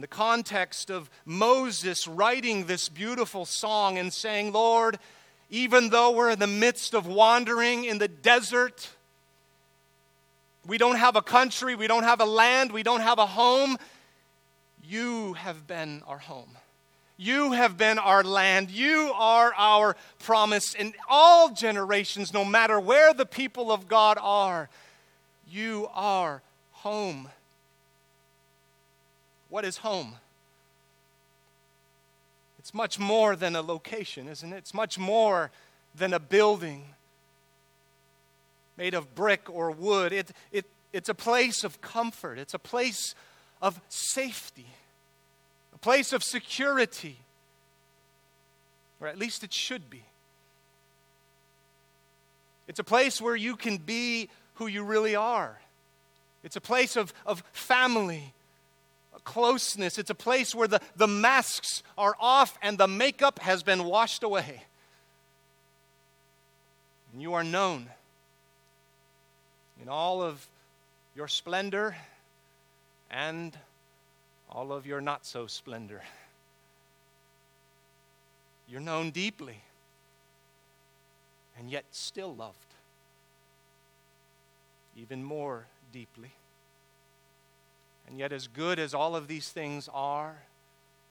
In 0.00 0.02
the 0.02 0.06
context 0.06 0.88
of 0.88 1.10
Moses 1.26 2.08
writing 2.08 2.64
this 2.64 2.88
beautiful 2.88 3.44
song 3.44 3.98
and 3.98 4.10
saying, 4.10 4.50
Lord, 4.50 4.98
even 5.50 5.90
though 5.90 6.12
we're 6.12 6.30
in 6.30 6.38
the 6.38 6.46
midst 6.46 6.94
of 6.94 7.06
wandering 7.06 7.84
in 7.84 7.98
the 7.98 8.08
desert, 8.08 8.88
we 10.66 10.78
don't 10.78 10.96
have 10.96 11.16
a 11.16 11.20
country, 11.20 11.74
we 11.74 11.86
don't 11.86 12.04
have 12.04 12.22
a 12.22 12.24
land, 12.24 12.72
we 12.72 12.82
don't 12.82 13.02
have 13.02 13.18
a 13.18 13.26
home, 13.26 13.76
you 14.82 15.34
have 15.34 15.66
been 15.66 16.02
our 16.06 16.16
home. 16.16 16.56
You 17.18 17.52
have 17.52 17.76
been 17.76 17.98
our 17.98 18.24
land. 18.24 18.70
You 18.70 19.12
are 19.14 19.52
our 19.54 19.98
promise 20.18 20.72
in 20.72 20.94
all 21.10 21.50
generations, 21.50 22.32
no 22.32 22.42
matter 22.42 22.80
where 22.80 23.12
the 23.12 23.26
people 23.26 23.70
of 23.70 23.86
God 23.86 24.16
are. 24.18 24.70
You 25.46 25.90
are 25.92 26.40
home. 26.70 27.28
What 29.50 29.64
is 29.64 29.78
home? 29.78 30.14
It's 32.58 32.72
much 32.72 32.98
more 32.98 33.36
than 33.36 33.56
a 33.56 33.62
location, 33.62 34.28
isn't 34.28 34.52
it? 34.52 34.56
It's 34.56 34.74
much 34.74 34.98
more 34.98 35.50
than 35.94 36.14
a 36.14 36.20
building 36.20 36.84
made 38.76 38.94
of 38.94 39.14
brick 39.14 39.50
or 39.50 39.70
wood. 39.70 40.12
It, 40.12 40.30
it, 40.52 40.66
it's 40.92 41.08
a 41.08 41.14
place 41.14 41.64
of 41.64 41.80
comfort, 41.80 42.38
it's 42.38 42.54
a 42.54 42.58
place 42.58 43.14
of 43.60 43.80
safety, 43.88 44.68
a 45.74 45.78
place 45.78 46.12
of 46.12 46.22
security, 46.22 47.18
or 49.00 49.08
at 49.08 49.18
least 49.18 49.42
it 49.42 49.52
should 49.52 49.90
be. 49.90 50.04
It's 52.68 52.78
a 52.78 52.84
place 52.84 53.20
where 53.20 53.36
you 53.36 53.56
can 53.56 53.78
be 53.78 54.28
who 54.54 54.66
you 54.68 54.84
really 54.84 55.16
are. 55.16 55.58
It's 56.44 56.56
a 56.56 56.60
place 56.60 56.96
of, 56.96 57.12
of 57.26 57.42
family 57.52 58.32
closeness. 59.30 59.96
It's 59.96 60.10
a 60.10 60.14
place 60.14 60.56
where 60.56 60.66
the, 60.66 60.80
the 60.96 61.06
masks 61.06 61.84
are 61.96 62.16
off 62.18 62.58
and 62.62 62.76
the 62.76 62.88
makeup 62.88 63.38
has 63.38 63.62
been 63.62 63.84
washed 63.84 64.24
away. 64.24 64.64
And 67.12 67.22
you 67.22 67.34
are 67.34 67.44
known 67.44 67.86
in 69.80 69.88
all 69.88 70.20
of 70.20 70.44
your 71.14 71.28
splendor 71.28 71.94
and 73.08 73.56
all 74.50 74.72
of 74.72 74.84
your 74.84 75.00
not 75.00 75.24
so 75.24 75.46
splendor. 75.46 76.02
You're 78.68 78.80
known 78.80 79.12
deeply 79.12 79.62
and 81.56 81.70
yet 81.70 81.84
still 81.92 82.34
loved, 82.34 82.74
even 84.96 85.22
more 85.22 85.66
deeply. 85.92 86.32
And 88.10 88.18
yet, 88.18 88.32
as 88.32 88.48
good 88.48 88.80
as 88.80 88.92
all 88.92 89.14
of 89.14 89.28
these 89.28 89.50
things 89.50 89.88
are, 89.94 90.42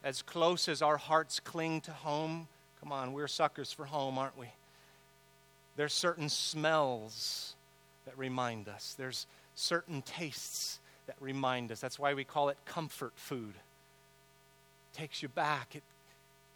as 0.04 0.20
close 0.20 0.68
as 0.68 0.82
our 0.82 0.98
hearts 0.98 1.40
cling 1.40 1.80
to 1.82 1.92
home, 1.92 2.46
come 2.78 2.92
on, 2.92 3.14
we're 3.14 3.26
suckers 3.26 3.72
for 3.72 3.86
home, 3.86 4.18
aren't 4.18 4.38
we? 4.38 4.48
There's 5.76 5.94
certain 5.94 6.28
smells 6.28 7.54
that 8.04 8.16
remind 8.18 8.68
us, 8.68 8.94
there's 8.98 9.26
certain 9.54 10.02
tastes 10.02 10.78
that 11.06 11.16
remind 11.20 11.72
us. 11.72 11.80
That's 11.80 11.98
why 11.98 12.12
we 12.14 12.24
call 12.24 12.50
it 12.50 12.58
comfort 12.66 13.12
food. 13.16 13.54
It 14.92 14.96
takes 14.96 15.22
you 15.22 15.28
back, 15.28 15.74
it 15.74 15.82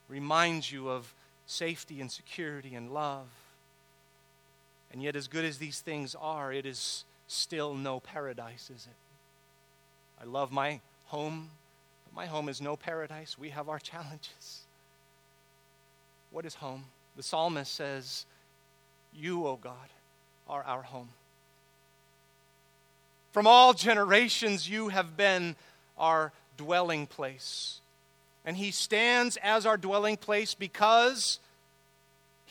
reminds 0.08 0.70
you 0.70 0.90
of 0.90 1.14
safety 1.46 2.02
and 2.02 2.10
security 2.10 2.74
and 2.74 2.92
love. 2.92 3.28
And 4.92 5.02
yet, 5.02 5.16
as 5.16 5.26
good 5.26 5.46
as 5.46 5.56
these 5.56 5.80
things 5.80 6.14
are, 6.14 6.52
it 6.52 6.66
is 6.66 7.04
still 7.28 7.74
no 7.74 7.98
paradise, 7.98 8.70
is 8.70 8.86
it? 8.86 9.03
I 10.24 10.26
love 10.26 10.50
my 10.50 10.80
home, 11.06 11.50
but 12.06 12.16
my 12.16 12.24
home 12.24 12.48
is 12.48 12.60
no 12.60 12.76
paradise. 12.76 13.38
We 13.38 13.50
have 13.50 13.68
our 13.68 13.78
challenges. 13.78 14.62
What 16.30 16.46
is 16.46 16.54
home? 16.54 16.86
The 17.16 17.22
psalmist 17.22 17.74
says, 17.74 18.24
You, 19.12 19.46
O 19.46 19.56
God, 19.56 19.74
are 20.48 20.62
our 20.62 20.80
home. 20.80 21.10
From 23.32 23.46
all 23.46 23.74
generations, 23.74 24.68
you 24.68 24.88
have 24.88 25.14
been 25.14 25.56
our 25.98 26.32
dwelling 26.56 27.06
place. 27.06 27.80
And 28.46 28.56
he 28.56 28.70
stands 28.70 29.36
as 29.42 29.66
our 29.66 29.76
dwelling 29.76 30.16
place 30.16 30.54
because 30.54 31.38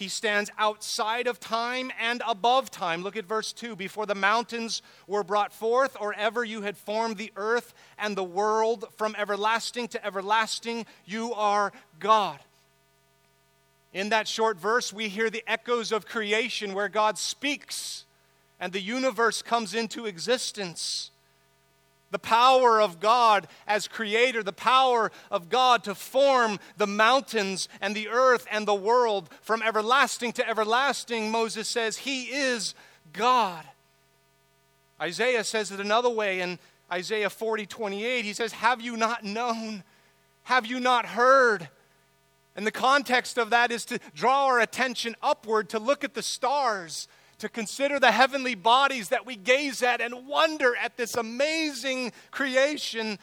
he 0.03 0.09
stands 0.09 0.51
outside 0.57 1.27
of 1.27 1.39
time 1.39 1.89
and 1.97 2.21
above 2.27 2.69
time. 2.69 3.03
Look 3.03 3.15
at 3.15 3.23
verse 3.23 3.53
2. 3.53 3.77
Before 3.77 4.05
the 4.05 4.13
mountains 4.13 4.81
were 5.07 5.23
brought 5.23 5.53
forth, 5.53 5.95
or 5.97 6.13
ever 6.13 6.43
you 6.43 6.61
had 6.63 6.77
formed 6.77 7.15
the 7.15 7.31
earth 7.37 7.73
and 7.97 8.17
the 8.17 8.23
world, 8.23 8.83
from 8.97 9.15
everlasting 9.17 9.87
to 9.87 10.05
everlasting, 10.05 10.85
you 11.05 11.33
are 11.33 11.71
God. 12.01 12.37
In 13.93 14.09
that 14.09 14.27
short 14.27 14.57
verse, 14.57 14.91
we 14.91 15.07
hear 15.07 15.29
the 15.29 15.45
echoes 15.47 15.93
of 15.93 16.05
creation 16.05 16.73
where 16.73 16.89
God 16.89 17.17
speaks 17.17 18.03
and 18.59 18.73
the 18.73 18.81
universe 18.81 19.41
comes 19.41 19.73
into 19.73 20.05
existence 20.05 21.11
the 22.13 22.19
power 22.19 22.79
of 22.79 22.99
God 22.99 23.47
as 23.67 23.87
creator, 23.87 24.43
the 24.43 24.53
power 24.53 25.11
of 25.31 25.49
God 25.49 25.83
to 25.85 25.95
form 25.95 26.59
the 26.77 26.87
mountains 26.87 27.67
and 27.81 27.93
the 27.95 28.07
earth 28.07 28.45
and 28.49 28.67
the 28.67 28.75
world 28.75 29.29
from 29.41 29.61
everlasting 29.61 30.31
to 30.33 30.47
everlasting, 30.47 31.31
Moses 31.31 31.67
says, 31.67 31.97
He 31.97 32.25
is 32.25 32.75
God. 33.11 33.65
Isaiah 35.01 35.43
says 35.43 35.71
it 35.71 35.79
another 35.79 36.09
way 36.09 36.39
in 36.39 36.59
Isaiah 36.91 37.31
40 37.31 37.65
28. 37.65 38.23
He 38.23 38.33
says, 38.33 38.53
Have 38.53 38.79
you 38.79 38.95
not 38.95 39.23
known? 39.23 39.83
Have 40.43 40.65
you 40.67 40.79
not 40.79 41.07
heard? 41.07 41.67
And 42.55 42.67
the 42.67 42.71
context 42.71 43.39
of 43.39 43.49
that 43.49 43.71
is 43.71 43.85
to 43.85 43.99
draw 44.13 44.45
our 44.45 44.59
attention 44.59 45.15
upward, 45.23 45.69
to 45.69 45.79
look 45.79 46.03
at 46.03 46.13
the 46.13 46.21
stars 46.21 47.07
to 47.39 47.49
consider 47.49 47.99
the 47.99 48.11
heavenly 48.11 48.55
bodies 48.55 49.09
that 49.09 49.25
we 49.25 49.35
gaze 49.35 49.81
at 49.83 50.01
and 50.01 50.27
wonder 50.27 50.75
at 50.75 50.97
this 50.97 51.15
amazing 51.15 52.11
creation. 52.31 53.19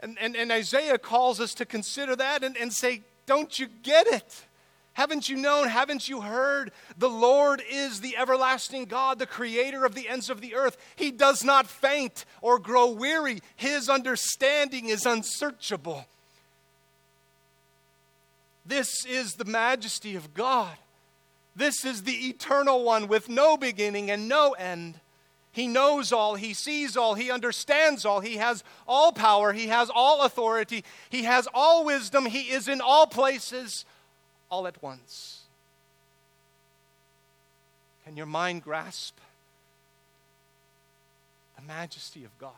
And, 0.00 0.16
and, 0.20 0.36
and 0.36 0.50
Isaiah 0.52 0.98
calls 0.98 1.40
us 1.40 1.54
to 1.54 1.64
consider 1.64 2.16
that 2.16 2.42
and, 2.42 2.56
and 2.56 2.72
say, 2.72 3.02
Don't 3.26 3.58
you 3.58 3.68
get 3.82 4.06
it? 4.06 4.44
Haven't 4.94 5.28
you 5.28 5.36
known? 5.36 5.68
Haven't 5.68 6.08
you 6.08 6.20
heard? 6.20 6.70
The 6.98 7.08
Lord 7.08 7.62
is 7.70 8.00
the 8.00 8.16
everlasting 8.16 8.84
God, 8.84 9.18
the 9.18 9.26
creator 9.26 9.86
of 9.86 9.94
the 9.94 10.08
ends 10.08 10.28
of 10.28 10.42
the 10.42 10.54
earth. 10.54 10.76
He 10.96 11.10
does 11.10 11.42
not 11.42 11.66
faint 11.66 12.26
or 12.42 12.58
grow 12.58 12.90
weary, 12.90 13.40
His 13.56 13.88
understanding 13.88 14.88
is 14.88 15.06
unsearchable. 15.06 16.06
This 18.64 19.04
is 19.06 19.34
the 19.34 19.44
majesty 19.44 20.14
of 20.14 20.34
God. 20.34 20.76
This 21.54 21.84
is 21.84 22.02
the 22.02 22.28
eternal 22.28 22.82
one 22.82 23.08
with 23.08 23.28
no 23.28 23.56
beginning 23.56 24.10
and 24.10 24.28
no 24.28 24.52
end. 24.52 25.00
He 25.52 25.66
knows 25.68 26.12
all, 26.12 26.34
he 26.36 26.54
sees 26.54 26.96
all, 26.96 27.14
he 27.14 27.30
understands 27.30 28.06
all, 28.06 28.20
he 28.20 28.38
has 28.38 28.64
all 28.88 29.12
power, 29.12 29.52
he 29.52 29.66
has 29.66 29.90
all 29.94 30.22
authority, 30.22 30.82
he 31.10 31.24
has 31.24 31.46
all 31.52 31.84
wisdom, 31.84 32.24
he 32.24 32.50
is 32.50 32.68
in 32.68 32.80
all 32.80 33.06
places 33.06 33.84
all 34.50 34.66
at 34.66 34.82
once. 34.82 35.40
Can 38.04 38.16
your 38.16 38.26
mind 38.26 38.62
grasp 38.62 39.18
the 41.56 41.62
majesty 41.62 42.24
of 42.24 42.36
God? 42.38 42.52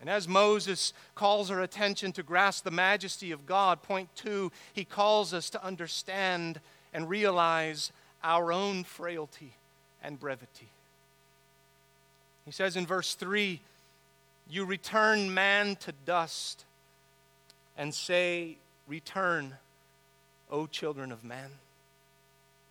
And 0.00 0.08
as 0.08 0.28
Moses 0.28 0.92
calls 1.14 1.50
our 1.50 1.60
attention 1.60 2.12
to 2.12 2.22
grasp 2.22 2.64
the 2.64 2.70
majesty 2.70 3.32
of 3.32 3.46
God, 3.46 3.82
point 3.82 4.08
two, 4.14 4.52
he 4.72 4.84
calls 4.84 5.34
us 5.34 5.50
to 5.50 5.64
understand 5.64 6.60
and 6.92 7.08
realize 7.08 7.92
our 8.22 8.52
own 8.52 8.84
frailty 8.84 9.52
and 10.02 10.18
brevity. 10.18 10.68
He 12.44 12.52
says 12.52 12.76
in 12.76 12.86
verse 12.86 13.14
3 13.14 13.60
You 14.48 14.64
return 14.64 15.34
man 15.34 15.76
to 15.76 15.92
dust 16.06 16.64
and 17.76 17.94
say, 17.94 18.56
Return, 18.86 19.54
O 20.50 20.66
children 20.66 21.12
of 21.12 21.24
man. 21.24 21.50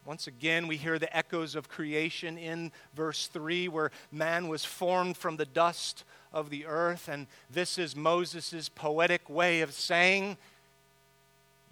Once 0.07 0.25
again, 0.25 0.67
we 0.67 0.77
hear 0.77 0.97
the 0.97 1.15
echoes 1.15 1.53
of 1.53 1.67
creation 1.67 2.37
in 2.37 2.71
verse 2.95 3.27
3, 3.27 3.67
where 3.67 3.91
man 4.09 4.47
was 4.47 4.63
formed 4.63 5.17
from 5.17 5.35
the 5.35 5.45
dust 5.45 6.05
of 6.31 6.49
the 6.49 6.65
earth. 6.65 7.09
And 7.09 7.27
this 7.49 7.77
is 7.77 7.93
Moses' 7.93 8.69
poetic 8.69 9.29
way 9.29 9.59
of 9.59 9.73
saying, 9.73 10.37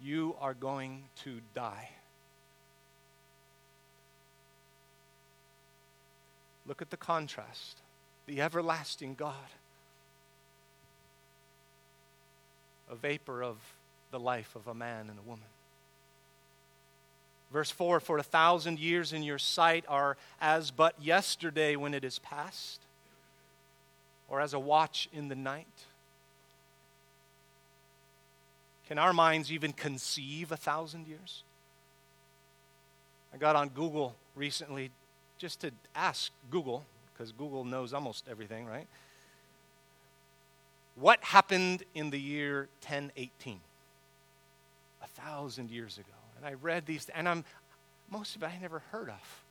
You 0.04 0.36
are 0.42 0.54
going 0.54 1.06
to 1.24 1.40
die. 1.54 1.92
Look 6.68 6.82
at 6.82 6.90
the 6.90 6.98
contrast. 6.98 7.78
The 8.26 8.42
everlasting 8.42 9.16
God, 9.16 9.50
a 12.92 12.96
vapor 12.96 13.42
of 13.42 13.56
the 14.12 14.20
life 14.20 14.58
of 14.58 14.68
a 14.68 14.74
man 14.74 15.10
and 15.10 15.18
a 15.18 15.22
woman. 15.22 15.48
Verse 17.52 17.72
4 17.72 18.00
For 18.00 18.18
a 18.18 18.24
thousand 18.24 18.80
years 18.80 19.14
in 19.14 19.24
your 19.24 19.40
sight 19.40 19.86
are 19.88 20.18
as 20.42 20.72
but 20.72 20.96
yesterday 21.02 21.76
when 21.76 21.94
it 21.94 22.04
is 22.04 22.20
past, 22.20 22.82
or 24.28 24.42
as 24.42 24.54
a 24.54 24.60
watch 24.60 25.08
in 25.14 25.28
the 25.28 25.36
night? 25.36 25.68
Can 28.88 29.00
our 29.00 29.14
minds 29.14 29.52
even 29.52 29.74
conceive 29.74 30.52
a 30.52 30.58
thousand 30.58 31.08
years? 31.08 31.44
I 33.34 33.38
got 33.38 33.56
on 33.56 33.70
Google 33.70 34.16
recently 34.36 34.92
just 35.38 35.62
to 35.62 35.72
ask 35.96 36.32
Google, 36.50 36.86
because 37.14 37.32
Google 37.32 37.66
knows 37.66 37.94
almost 37.94 38.26
everything, 38.30 38.66
right? 38.66 38.88
What 40.96 41.22
happened 41.24 41.84
in 41.94 42.10
the 42.10 42.20
year 42.20 42.70
1018? 42.82 43.60
A 45.04 45.08
thousand 45.08 45.70
years 45.70 45.98
ago. 45.98 46.15
And 46.38 46.46
I 46.46 46.54
read 46.54 46.86
these, 46.86 47.08
and 47.14 47.28
I'm 47.28 47.44
most 48.12 48.36
of 48.36 48.44
it 48.44 48.48
I 48.48 48.58
never 48.62 48.80
heard 48.92 49.10
of. 49.10 49.44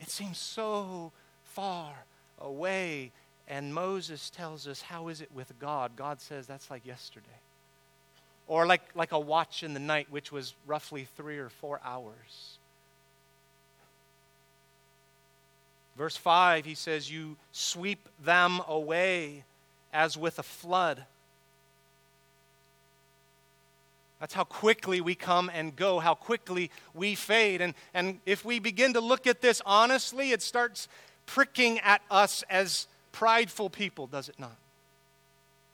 It 0.00 0.10
seems 0.10 0.38
so 0.38 1.12
far 1.44 1.92
away 2.38 3.12
and 3.48 3.74
Moses 3.74 4.30
tells 4.30 4.66
us, 4.66 4.82
How 4.82 5.08
is 5.08 5.20
it 5.20 5.30
with 5.32 5.58
God? 5.58 5.92
God 5.96 6.20
says 6.20 6.46
that's 6.46 6.70
like 6.70 6.86
yesterday. 6.86 7.26
Or 8.46 8.66
like, 8.66 8.82
like 8.94 9.12
a 9.12 9.18
watch 9.18 9.62
in 9.62 9.74
the 9.74 9.80
night, 9.80 10.08
which 10.10 10.32
was 10.32 10.54
roughly 10.66 11.06
three 11.16 11.38
or 11.38 11.48
four 11.48 11.80
hours. 11.84 12.58
Verse 15.96 16.16
5, 16.16 16.64
he 16.64 16.74
says, 16.74 17.10
You 17.10 17.36
sweep 17.52 18.08
them 18.24 18.60
away 18.66 19.44
as 19.92 20.16
with 20.16 20.38
a 20.38 20.42
flood. 20.42 21.04
That's 24.22 24.34
how 24.34 24.44
quickly 24.44 25.00
we 25.00 25.16
come 25.16 25.50
and 25.52 25.74
go, 25.74 25.98
how 25.98 26.14
quickly 26.14 26.70
we 26.94 27.16
fade. 27.16 27.60
And, 27.60 27.74
and 27.92 28.20
if 28.24 28.44
we 28.44 28.60
begin 28.60 28.92
to 28.92 29.00
look 29.00 29.26
at 29.26 29.40
this 29.40 29.60
honestly, 29.66 30.30
it 30.30 30.42
starts 30.42 30.86
pricking 31.26 31.80
at 31.80 32.02
us 32.08 32.44
as 32.48 32.86
prideful 33.10 33.68
people, 33.68 34.06
does 34.06 34.28
it 34.28 34.38
not? 34.38 34.56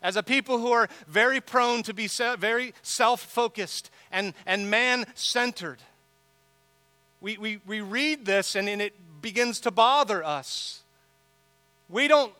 As 0.01 0.17
a 0.17 0.23
people 0.23 0.61
who 0.61 0.73
are 0.73 0.89
very 1.07 1.43
prone 1.43 1.83
to 1.83 1.93
be 1.93 2.09
very 2.39 2.73
self 2.81 3.21
focused 3.21 3.91
and, 4.11 4.33
and 4.47 4.71
man 4.71 5.05
centered. 5.15 5.81
We, 7.21 7.37
we, 7.37 7.61
we 7.67 7.83
read 7.83 8.25
this 8.25 8.55
and, 8.57 8.67
and 8.67 8.81
it 8.81 8.95
begins 9.21 9.61
to 9.61 9.71
bother 9.71 10.25
us. 10.25 10.81
We 11.91 12.09
don't 12.09 12.33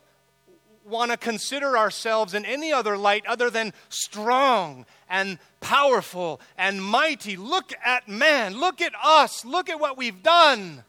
want 0.87 1.11
to 1.11 1.17
consider 1.17 1.77
ourselves 1.77 2.33
in 2.33 2.45
any 2.45 2.73
other 2.73 2.97
light 2.97 3.27
other 3.27 3.51
than 3.51 3.73
strong 3.89 4.87
and 5.07 5.37
powerful 5.59 6.39
and 6.57 6.83
mighty. 6.83 7.37
Look 7.37 7.73
at 7.83 8.07
man. 8.07 8.57
Look 8.57 8.81
at 8.81 8.93
us. 9.03 9.45
Look 9.45 9.69
at 9.69 9.79
what 9.79 9.97
we've 9.97 10.23
done. 10.23 10.83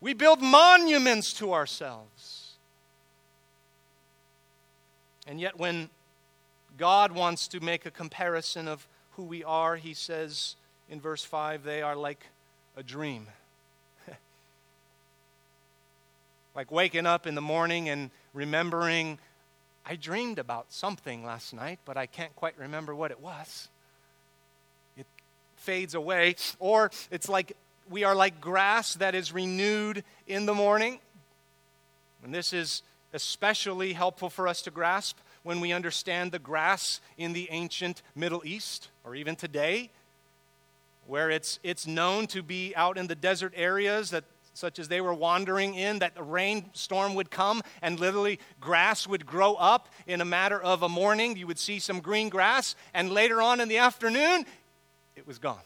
We 0.00 0.14
build 0.14 0.40
monuments 0.40 1.32
to 1.34 1.52
ourselves. 1.52 2.54
And 5.26 5.40
yet, 5.40 5.58
when 5.58 5.90
God 6.78 7.12
wants 7.12 7.46
to 7.48 7.60
make 7.60 7.84
a 7.84 7.90
comparison 7.90 8.66
of 8.66 8.88
who 9.12 9.22
we 9.24 9.44
are, 9.44 9.76
he 9.76 9.94
says 9.94 10.56
in 10.88 11.00
verse 11.00 11.22
5 11.22 11.62
they 11.62 11.82
are 11.82 11.94
like 11.94 12.26
a 12.76 12.82
dream. 12.82 13.26
like 16.54 16.72
waking 16.72 17.06
up 17.06 17.26
in 17.26 17.34
the 17.34 17.42
morning 17.42 17.88
and 17.90 18.10
remembering, 18.32 19.18
I 19.90 19.96
dreamed 19.96 20.38
about 20.38 20.66
something 20.72 21.24
last 21.24 21.52
night, 21.52 21.80
but 21.84 21.96
I 21.96 22.06
can't 22.06 22.34
quite 22.36 22.56
remember 22.56 22.94
what 22.94 23.10
it 23.10 23.18
was. 23.18 23.66
It 24.96 25.04
fades 25.56 25.96
away. 25.96 26.36
Or 26.60 26.92
it's 27.10 27.28
like 27.28 27.56
we 27.90 28.04
are 28.04 28.14
like 28.14 28.40
grass 28.40 28.94
that 28.94 29.16
is 29.16 29.32
renewed 29.32 30.04
in 30.28 30.46
the 30.46 30.54
morning. 30.54 31.00
And 32.22 32.32
this 32.32 32.52
is 32.52 32.82
especially 33.12 33.92
helpful 33.92 34.30
for 34.30 34.46
us 34.46 34.62
to 34.62 34.70
grasp 34.70 35.18
when 35.42 35.58
we 35.58 35.72
understand 35.72 36.30
the 36.30 36.38
grass 36.38 37.00
in 37.18 37.32
the 37.32 37.48
ancient 37.50 38.00
Middle 38.14 38.42
East, 38.44 38.90
or 39.02 39.16
even 39.16 39.34
today, 39.34 39.90
where 41.08 41.30
it's, 41.30 41.58
it's 41.64 41.88
known 41.88 42.28
to 42.28 42.44
be 42.44 42.72
out 42.76 42.96
in 42.96 43.08
the 43.08 43.16
desert 43.16 43.52
areas 43.56 44.10
that 44.10 44.22
such 44.60 44.78
as 44.78 44.88
they 44.88 45.00
were 45.00 45.14
wandering 45.14 45.74
in, 45.74 45.98
that 46.00 46.12
a 46.16 46.22
rainstorm 46.22 47.14
would 47.14 47.30
come 47.30 47.62
and 47.80 47.98
literally 47.98 48.38
grass 48.60 49.06
would 49.06 49.26
grow 49.26 49.54
up 49.54 49.88
in 50.06 50.20
a 50.20 50.24
matter 50.24 50.60
of 50.60 50.82
a 50.82 50.88
morning. 50.88 51.36
You 51.36 51.46
would 51.46 51.58
see 51.58 51.78
some 51.78 52.00
green 52.00 52.28
grass, 52.28 52.76
and 52.94 53.10
later 53.10 53.40
on 53.40 53.60
in 53.60 53.68
the 53.68 53.78
afternoon, 53.78 54.44
it 55.16 55.26
was 55.26 55.38
gone. 55.38 55.58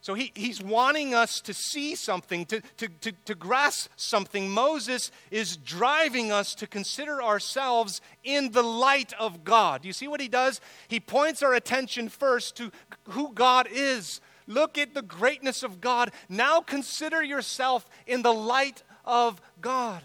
So 0.00 0.14
he, 0.14 0.32
he's 0.34 0.62
wanting 0.62 1.12
us 1.12 1.40
to 1.42 1.52
see 1.52 1.94
something, 1.94 2.46
to, 2.46 2.62
to, 2.78 2.88
to, 2.88 3.12
to, 3.26 3.34
grasp 3.34 3.90
something. 3.96 4.48
Moses 4.48 5.10
is 5.30 5.56
driving 5.56 6.32
us 6.32 6.54
to 6.54 6.66
consider 6.66 7.22
ourselves 7.22 8.00
in 8.24 8.52
the 8.52 8.62
light 8.62 9.12
of 9.18 9.44
God. 9.44 9.84
You 9.84 9.92
see 9.92 10.08
what 10.08 10.20
he 10.20 10.28
does? 10.28 10.60
He 10.86 10.98
points 10.98 11.42
our 11.42 11.52
attention 11.52 12.08
first 12.08 12.56
to 12.56 12.70
who 13.10 13.32
God 13.34 13.68
is. 13.70 14.22
Look 14.48 14.78
at 14.78 14.94
the 14.94 15.02
greatness 15.02 15.62
of 15.62 15.80
God. 15.80 16.10
Now 16.28 16.60
consider 16.60 17.22
yourself 17.22 17.88
in 18.06 18.22
the 18.22 18.32
light 18.32 18.82
of 19.04 19.40
God. 19.60 20.02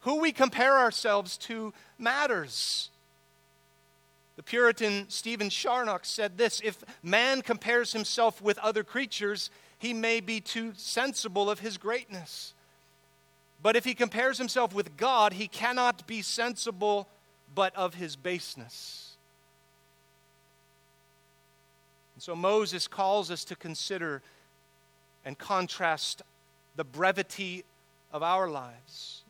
Who 0.00 0.20
we 0.20 0.30
compare 0.30 0.78
ourselves 0.78 1.36
to 1.38 1.72
matters. 1.98 2.90
The 4.36 4.42
Puritan 4.42 5.06
Stephen 5.08 5.50
Charnock 5.50 6.04
said 6.04 6.38
this 6.38 6.60
If 6.62 6.84
man 7.02 7.42
compares 7.42 7.92
himself 7.92 8.40
with 8.40 8.58
other 8.58 8.84
creatures, 8.84 9.50
he 9.78 9.92
may 9.94 10.20
be 10.20 10.40
too 10.40 10.72
sensible 10.76 11.50
of 11.50 11.60
his 11.60 11.78
greatness. 11.78 12.52
But 13.62 13.76
if 13.76 13.84
he 13.84 13.94
compares 13.94 14.38
himself 14.38 14.74
with 14.74 14.96
God, 14.96 15.34
he 15.34 15.48
cannot 15.48 16.06
be 16.06 16.22
sensible 16.22 17.08
but 17.54 17.74
of 17.74 17.94
his 17.94 18.16
baseness. 18.16 19.09
So 22.20 22.36
Moses 22.36 22.86
calls 22.86 23.30
us 23.30 23.44
to 23.44 23.56
consider 23.56 24.20
and 25.24 25.38
contrast 25.38 26.20
the 26.76 26.84
brevity 26.84 27.64
of 28.12 28.22
our 28.22 28.46
lives 28.46 29.22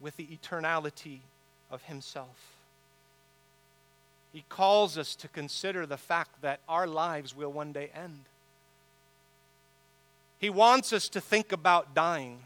with 0.00 0.16
the 0.16 0.26
eternality 0.26 1.18
of 1.70 1.82
himself. 1.82 2.54
He 4.32 4.44
calls 4.48 4.96
us 4.96 5.14
to 5.16 5.28
consider 5.28 5.84
the 5.84 5.98
fact 5.98 6.40
that 6.40 6.60
our 6.70 6.86
lives 6.86 7.36
will 7.36 7.52
one 7.52 7.72
day 7.72 7.90
end. 7.94 8.20
He 10.38 10.48
wants 10.48 10.90
us 10.90 11.10
to 11.10 11.20
think 11.20 11.52
about 11.52 11.94
dying. 11.94 12.40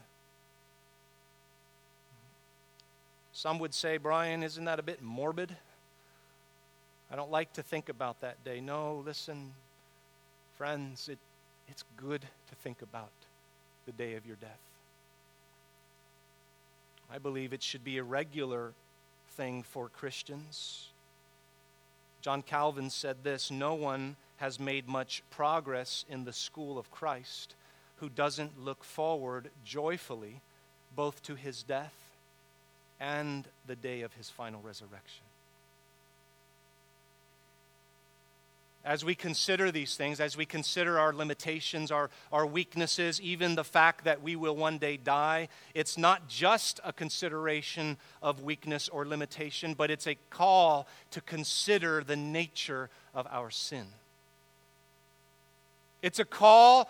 Some 3.31 3.57
would 3.59 3.73
say, 3.73 3.95
Brian, 3.95 4.43
isn't 4.43 4.65
that 4.65 4.79
a 4.79 4.83
bit 4.83 5.01
morbid? 5.01 5.55
I 7.11 7.15
don't 7.15 7.31
like 7.31 7.53
to 7.53 7.63
think 7.63 7.89
about 7.89 8.21
that 8.21 8.43
day. 8.43 8.61
No, 8.61 9.03
listen, 9.05 9.51
friends, 10.57 11.09
it, 11.09 11.17
it's 11.67 11.83
good 11.97 12.21
to 12.21 12.55
think 12.55 12.81
about 12.81 13.11
the 13.85 13.91
day 13.91 14.15
of 14.15 14.25
your 14.25 14.35
death. 14.35 14.59
I 17.11 17.17
believe 17.17 17.53
it 17.53 17.63
should 17.63 17.83
be 17.83 17.97
a 17.97 18.03
regular 18.03 18.73
thing 19.31 19.63
for 19.63 19.89
Christians. 19.89 20.89
John 22.21 22.43
Calvin 22.43 22.89
said 22.89 23.23
this 23.23 23.49
No 23.49 23.73
one 23.73 24.15
has 24.37 24.59
made 24.59 24.87
much 24.87 25.23
progress 25.31 26.05
in 26.09 26.25
the 26.25 26.33
school 26.33 26.77
of 26.77 26.91
Christ 26.91 27.55
who 27.97 28.09
doesn't 28.09 28.63
look 28.63 28.83
forward 28.83 29.49
joyfully 29.65 30.41
both 30.95 31.21
to 31.23 31.35
his 31.35 31.63
death 31.63 31.93
and 32.99 33.45
the 33.65 33.75
day 33.75 34.01
of 34.01 34.13
his 34.13 34.29
final 34.29 34.61
resurrection. 34.61 35.23
As 38.89 39.05
we 39.05 39.13
consider 39.13 39.71
these 39.71 39.95
things, 39.95 40.19
as 40.19 40.35
we 40.35 40.47
consider 40.47 40.97
our 40.97 41.13
limitations, 41.13 41.91
our, 41.91 42.09
our 42.33 42.47
weaknesses, 42.47 43.21
even 43.21 43.53
the 43.53 43.63
fact 43.63 44.05
that 44.05 44.23
we 44.23 44.35
will 44.35 44.55
one 44.55 44.79
day 44.79 44.97
die, 44.97 45.49
it's 45.75 45.95
not 45.95 46.27
just 46.27 46.79
a 46.83 46.91
consideration 46.91 47.97
of 48.23 48.41
weakness 48.41 48.89
or 48.89 49.05
limitation, 49.05 49.75
but 49.75 49.91
it's 49.91 50.07
a 50.07 50.17
call 50.31 50.87
to 51.11 51.21
consider 51.21 52.03
the 52.03 52.15
nature 52.15 52.89
of 53.13 53.27
our 53.29 53.51
sin. 53.51 53.85
It's 56.01 56.17
a 56.17 56.25
call 56.25 56.89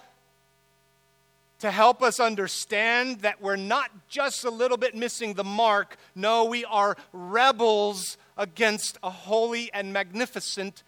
to 1.60 1.70
help 1.70 2.02
us 2.02 2.22
understand 2.22 3.24
that 3.24 3.42
we're 3.42 3.58
not 3.58 3.92
just 4.08 4.46
a 4.46 4.50
little 4.50 4.78
bit 4.78 4.96
missing 4.96 5.34
the 5.34 5.44
mark. 5.44 5.98
No, 6.16 6.46
we 6.46 6.64
are 6.64 6.96
rebels 7.12 8.16
against 8.38 8.98
a 9.04 9.10
holy 9.10 9.70
and 9.74 9.92
magnificent 9.92 10.84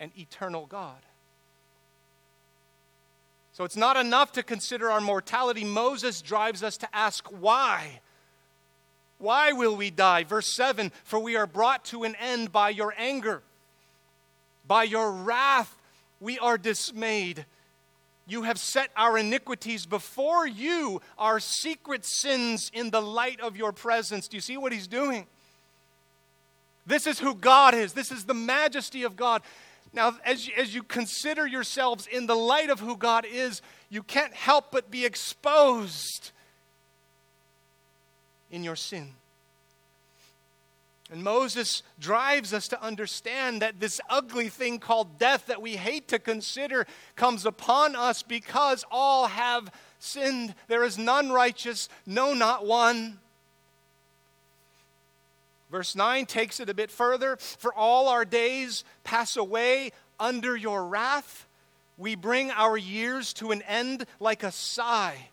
and 0.00 0.10
eternal 0.18 0.66
God. 0.66 0.96
So 3.52 3.64
it's 3.64 3.76
not 3.76 3.96
enough 3.96 4.32
to 4.32 4.42
consider 4.42 4.90
our 4.90 5.00
mortality. 5.00 5.64
Moses 5.64 6.22
drives 6.22 6.62
us 6.62 6.78
to 6.78 6.88
ask 6.94 7.28
why. 7.28 8.00
Why 9.18 9.52
will 9.52 9.76
we 9.76 9.90
die? 9.90 10.24
Verse 10.24 10.52
7 10.56 10.90
For 11.04 11.20
we 11.20 11.36
are 11.36 11.46
brought 11.46 11.84
to 11.86 12.04
an 12.04 12.16
end 12.16 12.50
by 12.50 12.70
your 12.70 12.94
anger, 12.96 13.42
by 14.66 14.84
your 14.84 15.12
wrath, 15.12 15.76
we 16.20 16.38
are 16.38 16.56
dismayed. 16.56 17.44
You 18.26 18.42
have 18.44 18.58
set 18.58 18.90
our 18.96 19.18
iniquities 19.18 19.86
before 19.86 20.46
you, 20.46 21.02
our 21.18 21.40
secret 21.40 22.04
sins 22.06 22.70
in 22.72 22.90
the 22.90 23.02
light 23.02 23.40
of 23.40 23.56
your 23.56 23.72
presence. 23.72 24.28
Do 24.28 24.36
you 24.36 24.40
see 24.40 24.56
what 24.56 24.72
he's 24.72 24.86
doing? 24.86 25.26
This 26.86 27.06
is 27.06 27.18
who 27.18 27.34
God 27.34 27.74
is. 27.74 27.92
This 27.92 28.12
is 28.12 28.24
the 28.24 28.34
majesty 28.34 29.02
of 29.02 29.16
God. 29.16 29.42
Now, 29.92 30.16
as 30.24 30.46
you, 30.46 30.54
as 30.56 30.74
you 30.74 30.82
consider 30.82 31.46
yourselves 31.46 32.06
in 32.06 32.26
the 32.26 32.36
light 32.36 32.70
of 32.70 32.80
who 32.80 32.96
God 32.96 33.26
is, 33.30 33.60
you 33.88 34.02
can't 34.02 34.32
help 34.34 34.70
but 34.70 34.90
be 34.90 35.04
exposed 35.04 36.30
in 38.50 38.62
your 38.62 38.76
sin. 38.76 39.14
And 41.12 41.24
Moses 41.24 41.82
drives 41.98 42.54
us 42.54 42.68
to 42.68 42.80
understand 42.80 43.62
that 43.62 43.80
this 43.80 44.00
ugly 44.08 44.48
thing 44.48 44.78
called 44.78 45.18
death 45.18 45.46
that 45.46 45.60
we 45.60 45.76
hate 45.76 46.06
to 46.08 46.20
consider 46.20 46.86
comes 47.16 47.44
upon 47.44 47.96
us 47.96 48.22
because 48.22 48.84
all 48.92 49.26
have 49.26 49.72
sinned. 49.98 50.54
There 50.68 50.84
is 50.84 50.98
none 50.98 51.30
righteous, 51.30 51.88
no, 52.06 52.32
not 52.32 52.64
one. 52.64 53.18
Verse 55.70 55.94
9 55.94 56.26
takes 56.26 56.60
it 56.60 56.68
a 56.68 56.74
bit 56.74 56.90
further. 56.90 57.36
For 57.36 57.72
all 57.72 58.08
our 58.08 58.24
days 58.24 58.84
pass 59.04 59.36
away 59.36 59.92
under 60.18 60.56
your 60.56 60.86
wrath. 60.86 61.46
We 61.96 62.14
bring 62.14 62.50
our 62.50 62.76
years 62.76 63.32
to 63.34 63.52
an 63.52 63.62
end 63.62 64.06
like 64.18 64.42
a 64.42 64.50
sigh. 64.50 65.28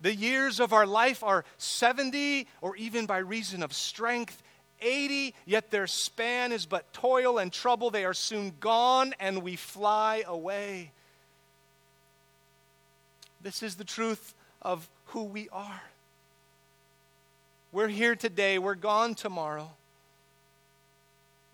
The 0.00 0.14
years 0.14 0.60
of 0.60 0.72
our 0.72 0.86
life 0.86 1.22
are 1.22 1.44
70, 1.58 2.46
or 2.60 2.76
even 2.76 3.06
by 3.06 3.18
reason 3.18 3.62
of 3.62 3.72
strength, 3.72 4.42
80, 4.80 5.32
yet 5.46 5.70
their 5.70 5.86
span 5.86 6.50
is 6.50 6.66
but 6.66 6.92
toil 6.92 7.38
and 7.38 7.52
trouble. 7.52 7.90
They 7.90 8.04
are 8.04 8.14
soon 8.14 8.52
gone, 8.58 9.14
and 9.20 9.42
we 9.42 9.54
fly 9.54 10.24
away. 10.26 10.90
This 13.40 13.62
is 13.62 13.76
the 13.76 13.84
truth 13.84 14.34
of 14.60 14.88
who 15.06 15.22
we 15.22 15.48
are. 15.50 15.82
We're 17.72 17.88
here 17.88 18.14
today, 18.14 18.58
we're 18.58 18.74
gone 18.74 19.14
tomorrow. 19.14 19.70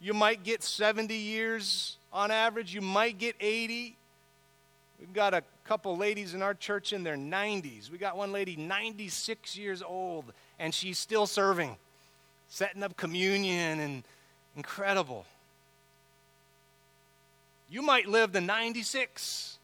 You 0.01 0.15
might 0.15 0.43
get 0.43 0.65
70 0.65 1.15
years 1.15 1.97
on 2.13 2.33
average, 2.33 2.75
you 2.75 2.81
might 2.81 3.19
get 3.19 3.37
80. 3.39 3.97
We've 4.99 5.13
got 5.13 5.33
a 5.33 5.45
couple 5.65 5.97
ladies 5.97 6.35
in 6.35 6.43
our 6.43 6.55
church 6.55 6.93
in 6.93 7.05
their 7.05 7.17
90s. 7.17 7.89
We 7.89 7.99
got 7.99 8.17
one 8.17 8.33
lady 8.33 8.57
96 8.57 9.57
years 9.57 9.81
old, 9.81 10.25
and 10.59 10.75
she's 10.75 10.99
still 10.99 11.25
serving, 11.25 11.77
setting 12.49 12.83
up 12.83 12.97
communion, 12.97 13.79
and 13.79 14.03
incredible. 14.57 15.25
You 17.71 17.81
might 17.81 18.09
live 18.09 18.33
to 18.33 18.41
96, 18.41 19.57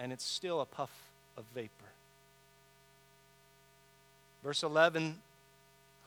and 0.00 0.12
it's 0.12 0.24
still 0.24 0.60
a 0.60 0.66
puff 0.66 0.90
of 1.36 1.44
vapor. 1.54 1.77
Verse 4.42 4.62
11 4.62 5.18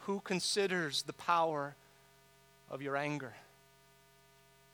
Who 0.02 0.22
considers 0.22 1.04
the 1.04 1.14
power 1.14 1.76
of 2.70 2.82
your 2.82 2.96
anger? 2.96 3.34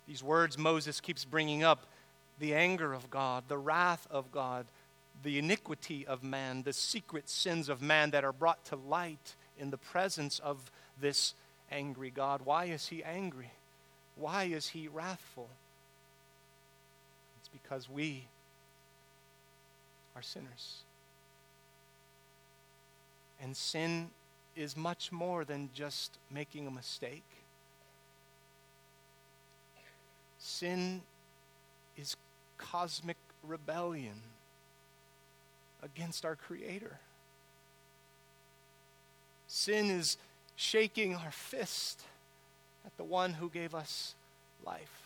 These 0.07 0.23
words 0.23 0.57
Moses 0.57 1.01
keeps 1.01 1.25
bringing 1.25 1.63
up 1.63 1.85
the 2.39 2.53
anger 2.53 2.93
of 2.93 3.09
God, 3.09 3.43
the 3.47 3.57
wrath 3.57 4.07
of 4.09 4.31
God, 4.31 4.65
the 5.23 5.39
iniquity 5.39 6.05
of 6.05 6.23
man, 6.23 6.63
the 6.63 6.73
secret 6.73 7.29
sins 7.29 7.67
of 7.67 7.81
man 7.81 8.11
that 8.11 8.23
are 8.23 8.31
brought 8.31 8.63
to 8.65 8.75
light 8.75 9.35
in 9.57 9.71
the 9.71 9.77
presence 9.77 10.39
of 10.39 10.71
this 10.99 11.33
angry 11.71 12.11
God. 12.11 12.41
Why 12.43 12.65
is 12.65 12.87
he 12.87 13.03
angry? 13.03 13.51
Why 14.15 14.43
is 14.45 14.69
he 14.69 14.87
wrathful? 14.87 15.49
It's 17.39 17.49
because 17.49 17.89
we 17.89 18.25
are 20.15 20.21
sinners. 20.21 20.83
And 23.41 23.55
sin 23.55 24.09
is 24.55 24.75
much 24.75 25.11
more 25.11 25.45
than 25.45 25.69
just 25.73 26.17
making 26.31 26.67
a 26.67 26.71
mistake. 26.71 27.23
Sin 30.39 31.01
is 31.95 32.15
cosmic 32.57 33.17
rebellion 33.43 34.21
against 35.83 36.25
our 36.25 36.35
Creator. 36.35 36.99
Sin 39.47 39.89
is 39.89 40.17
shaking 40.55 41.15
our 41.15 41.31
fist 41.31 42.01
at 42.85 42.95
the 42.97 43.03
one 43.03 43.33
who 43.33 43.49
gave 43.49 43.75
us 43.75 44.15
life. 44.65 45.03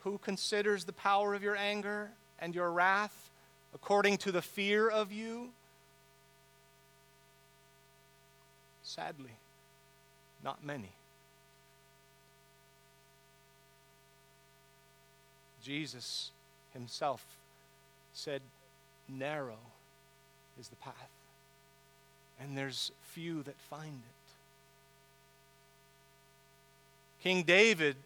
Who 0.00 0.18
considers 0.18 0.84
the 0.84 0.92
power 0.92 1.34
of 1.34 1.42
your 1.42 1.56
anger 1.56 2.10
and 2.38 2.54
your 2.54 2.70
wrath 2.70 3.30
according 3.74 4.18
to 4.18 4.32
the 4.32 4.42
fear 4.42 4.88
of 4.88 5.12
you? 5.12 5.50
Sadly, 8.82 9.36
not 10.42 10.64
many. 10.64 10.92
Jesus 15.62 16.30
himself 16.72 17.24
said, 18.12 18.42
Narrow 19.08 19.58
is 20.58 20.68
the 20.68 20.76
path, 20.76 20.94
and 22.40 22.56
there's 22.56 22.92
few 23.02 23.42
that 23.44 23.58
find 23.58 23.88
it. 23.94 24.22
King 27.22 27.42
David, 27.44 27.96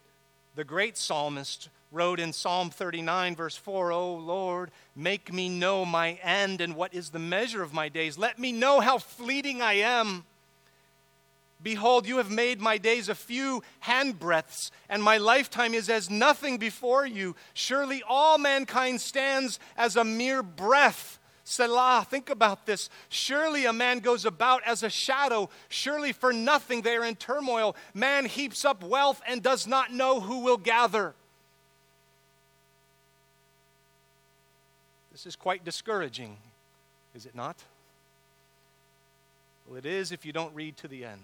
the 0.54 0.64
great 0.64 0.96
psalmist, 0.96 1.68
wrote 1.96 2.20
in 2.20 2.32
Psalm 2.32 2.68
39, 2.68 3.34
verse 3.34 3.56
4 3.56 3.90
O 3.90 4.14
Lord, 4.14 4.70
make 4.94 5.32
me 5.32 5.48
know 5.48 5.84
my 5.86 6.12
end 6.22 6.60
and 6.60 6.76
what 6.76 6.92
is 6.92 7.10
the 7.10 7.18
measure 7.18 7.62
of 7.62 7.72
my 7.72 7.88
days. 7.88 8.18
Let 8.18 8.38
me 8.38 8.52
know 8.52 8.80
how 8.80 8.98
fleeting 8.98 9.62
I 9.62 9.74
am. 9.74 10.24
Behold, 11.62 12.06
you 12.06 12.18
have 12.18 12.30
made 12.30 12.60
my 12.60 12.76
days 12.76 13.08
a 13.08 13.14
few 13.14 13.62
handbreadths, 13.84 14.70
and 14.90 15.02
my 15.02 15.16
lifetime 15.16 15.72
is 15.72 15.88
as 15.88 16.10
nothing 16.10 16.58
before 16.58 17.06
you. 17.06 17.34
Surely 17.54 18.02
all 18.06 18.36
mankind 18.36 19.00
stands 19.00 19.58
as 19.74 19.96
a 19.96 20.04
mere 20.04 20.42
breath. 20.42 21.18
Selah, 21.44 22.06
think 22.10 22.28
about 22.28 22.66
this. 22.66 22.90
Surely 23.08 23.64
a 23.64 23.72
man 23.72 24.00
goes 24.00 24.26
about 24.26 24.62
as 24.64 24.82
a 24.82 24.90
shadow. 24.90 25.48
Surely 25.70 26.12
for 26.12 26.32
nothing 26.32 26.82
they 26.82 26.96
are 26.96 27.04
in 27.04 27.16
turmoil. 27.16 27.74
Man 27.94 28.26
heaps 28.26 28.64
up 28.64 28.84
wealth 28.84 29.22
and 29.26 29.42
does 29.42 29.66
not 29.66 29.92
know 29.92 30.20
who 30.20 30.40
will 30.40 30.58
gather. 30.58 31.14
This 35.16 35.24
is 35.24 35.34
quite 35.34 35.64
discouraging, 35.64 36.36
is 37.14 37.24
it 37.24 37.34
not? 37.34 37.56
Well, 39.66 39.78
it 39.78 39.86
is 39.86 40.12
if 40.12 40.26
you 40.26 40.32
don't 40.34 40.54
read 40.54 40.76
to 40.76 40.88
the 40.88 41.06
end. 41.06 41.22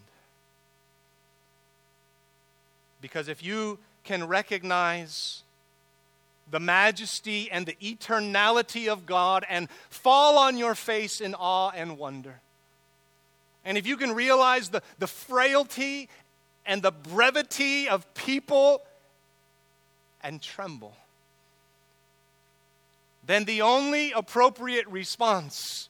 Because 3.02 3.28
if 3.28 3.44
you 3.44 3.78
can 4.02 4.26
recognize 4.26 5.42
the 6.50 6.59
majesty 6.59 7.50
and 7.50 7.66
the 7.66 7.76
eternality 7.83 8.88
of 8.88 9.05
God 9.05 9.44
and 9.46 9.68
fall 9.90 10.38
on 10.38 10.57
your 10.57 10.74
face 10.74 11.20
in 11.20 11.35
awe 11.35 11.70
and 11.74 11.98
wonder, 11.98 12.40
and 13.62 13.76
if 13.76 13.87
you 13.87 13.98
can 13.98 14.12
realize 14.12 14.70
the, 14.70 14.81
the 15.00 15.07
frailty 15.07 16.09
and 16.64 16.81
the 16.81 16.92
brevity 16.92 17.90
of 17.90 18.14
people 18.14 18.81
and 20.22 20.40
tremble, 20.40 20.96
then 23.25 23.45
the 23.45 23.63
only 23.63 24.13
appropriate 24.13 24.87
response 24.89 25.89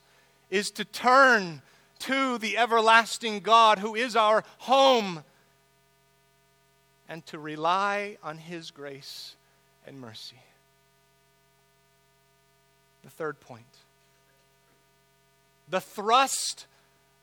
is 0.51 0.71
to 0.73 0.85
turn 0.85 1.63
to 2.01 2.39
the 2.39 2.59
everlasting 2.59 3.41
God 3.41 3.79
who 3.79 3.95
is 3.95 4.17
our 4.17 4.45
home 4.59 5.25
and 7.09 7.25
to 7.27 7.39
rely 7.39 8.17
on 8.23 8.39
His 8.39 8.71
grace 8.71 9.37
and 9.87 10.01
mercy. 10.01 10.41
The 13.03 13.11
third 13.11 13.41
point 13.41 13.67
the 15.73 15.81
thrust 15.81 16.67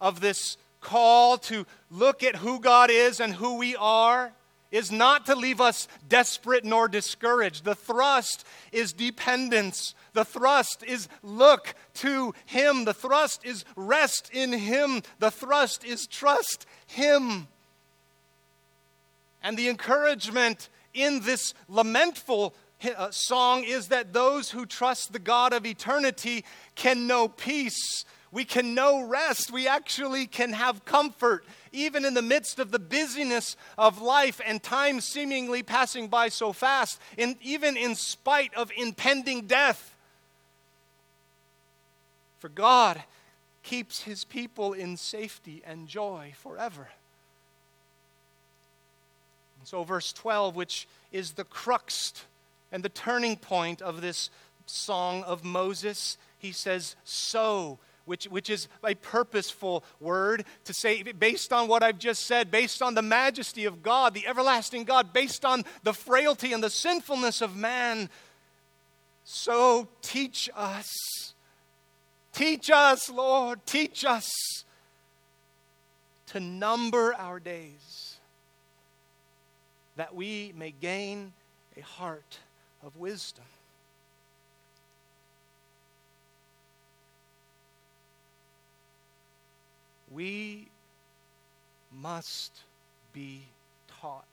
of 0.01 0.19
this 0.19 0.57
call 0.81 1.37
to 1.37 1.65
look 1.91 2.23
at 2.23 2.37
who 2.37 2.59
God 2.59 2.89
is 2.89 3.19
and 3.19 3.33
who 3.33 3.57
we 3.57 3.75
are 3.75 4.31
is 4.71 4.91
not 4.91 5.25
to 5.25 5.35
leave 5.35 5.59
us 5.59 5.87
desperate 6.07 6.63
nor 6.63 6.87
discouraged. 6.87 7.63
The 7.63 7.75
thrust 7.75 8.45
is 8.71 8.93
dependence. 8.93 9.95
The 10.13 10.25
thrust 10.25 10.83
is 10.83 11.07
look 11.23 11.73
to 11.95 12.33
Him. 12.45 12.85
The 12.85 12.93
thrust 12.93 13.45
is 13.45 13.65
rest 13.75 14.29
in 14.31 14.53
Him. 14.53 15.01
The 15.19 15.31
thrust 15.31 15.83
is 15.83 16.07
trust 16.07 16.65
Him. 16.87 17.47
And 19.41 19.57
the 19.57 19.69
encouragement 19.69 20.69
in 20.93 21.21
this 21.21 21.53
lamentful 21.67 22.53
uh, 22.95 23.11
song 23.11 23.63
is 23.63 23.87
that 23.89 24.13
those 24.13 24.51
who 24.51 24.65
trust 24.65 25.13
the 25.13 25.19
God 25.19 25.53
of 25.53 25.65
eternity 25.65 26.45
can 26.75 27.07
know 27.07 27.27
peace. 27.27 28.05
We 28.31 28.45
can 28.45 28.75
know 28.75 29.07
rest. 29.07 29.51
We 29.51 29.67
actually 29.67 30.27
can 30.27 30.53
have 30.53 30.85
comfort, 30.85 31.43
even 31.71 32.05
in 32.05 32.13
the 32.13 32.21
midst 32.21 32.59
of 32.59 32.71
the 32.71 32.79
busyness 32.79 33.55
of 33.77 34.01
life 34.01 34.39
and 34.45 34.61
time 34.61 35.01
seemingly 35.01 35.63
passing 35.63 36.07
by 36.07 36.29
so 36.29 36.53
fast, 36.53 36.99
and 37.17 37.35
even 37.41 37.75
in 37.75 37.95
spite 37.95 38.53
of 38.53 38.71
impending 38.77 39.47
death. 39.47 39.95
For 42.37 42.49
God 42.49 43.03
keeps 43.63 44.03
his 44.03 44.23
people 44.23 44.73
in 44.73 44.95
safety 44.95 45.61
and 45.65 45.87
joy 45.87 46.33
forever. 46.37 46.89
And 49.59 49.67
so, 49.67 49.83
verse 49.83 50.13
12, 50.13 50.55
which 50.55 50.87
is 51.11 51.33
the 51.33 51.43
crux 51.43 52.13
and 52.71 52.83
the 52.83 52.89
turning 52.89 53.35
point 53.35 53.81
of 53.81 54.01
this 54.01 54.29
song 54.65 55.23
of 55.23 55.43
Moses, 55.43 56.17
he 56.37 56.51
says, 56.51 56.95
So, 57.03 57.79
which, 58.09 58.25
which 58.25 58.49
is 58.49 58.67
a 58.83 58.95
purposeful 58.95 59.83
word 59.99 60.43
to 60.65 60.73
say, 60.73 61.03
based 61.03 61.53
on 61.53 61.67
what 61.67 61.83
I've 61.83 61.99
just 61.99 62.25
said, 62.25 62.49
based 62.49 62.81
on 62.81 62.95
the 62.95 63.03
majesty 63.03 63.65
of 63.65 63.83
God, 63.83 64.15
the 64.15 64.27
everlasting 64.27 64.83
God, 64.83 65.13
based 65.13 65.45
on 65.45 65.63
the 65.83 65.93
frailty 65.93 66.51
and 66.51 66.63
the 66.63 66.71
sinfulness 66.71 67.41
of 67.41 67.55
man. 67.55 68.09
So 69.23 69.87
teach 70.01 70.49
us. 70.55 70.89
Teach 72.33 72.71
us, 72.71 73.09
Lord, 73.11 73.63
teach 73.67 74.03
us 74.03 74.27
to 76.27 76.39
number 76.39 77.13
our 77.13 77.39
days 77.39 78.17
that 79.97 80.15
we 80.15 80.53
may 80.57 80.71
gain 80.71 81.33
a 81.77 81.81
heart 81.81 82.39
of 82.83 82.95
wisdom. 82.97 83.43
We 90.11 90.67
must 91.91 92.61
be 93.13 93.41
taught. 94.01 94.25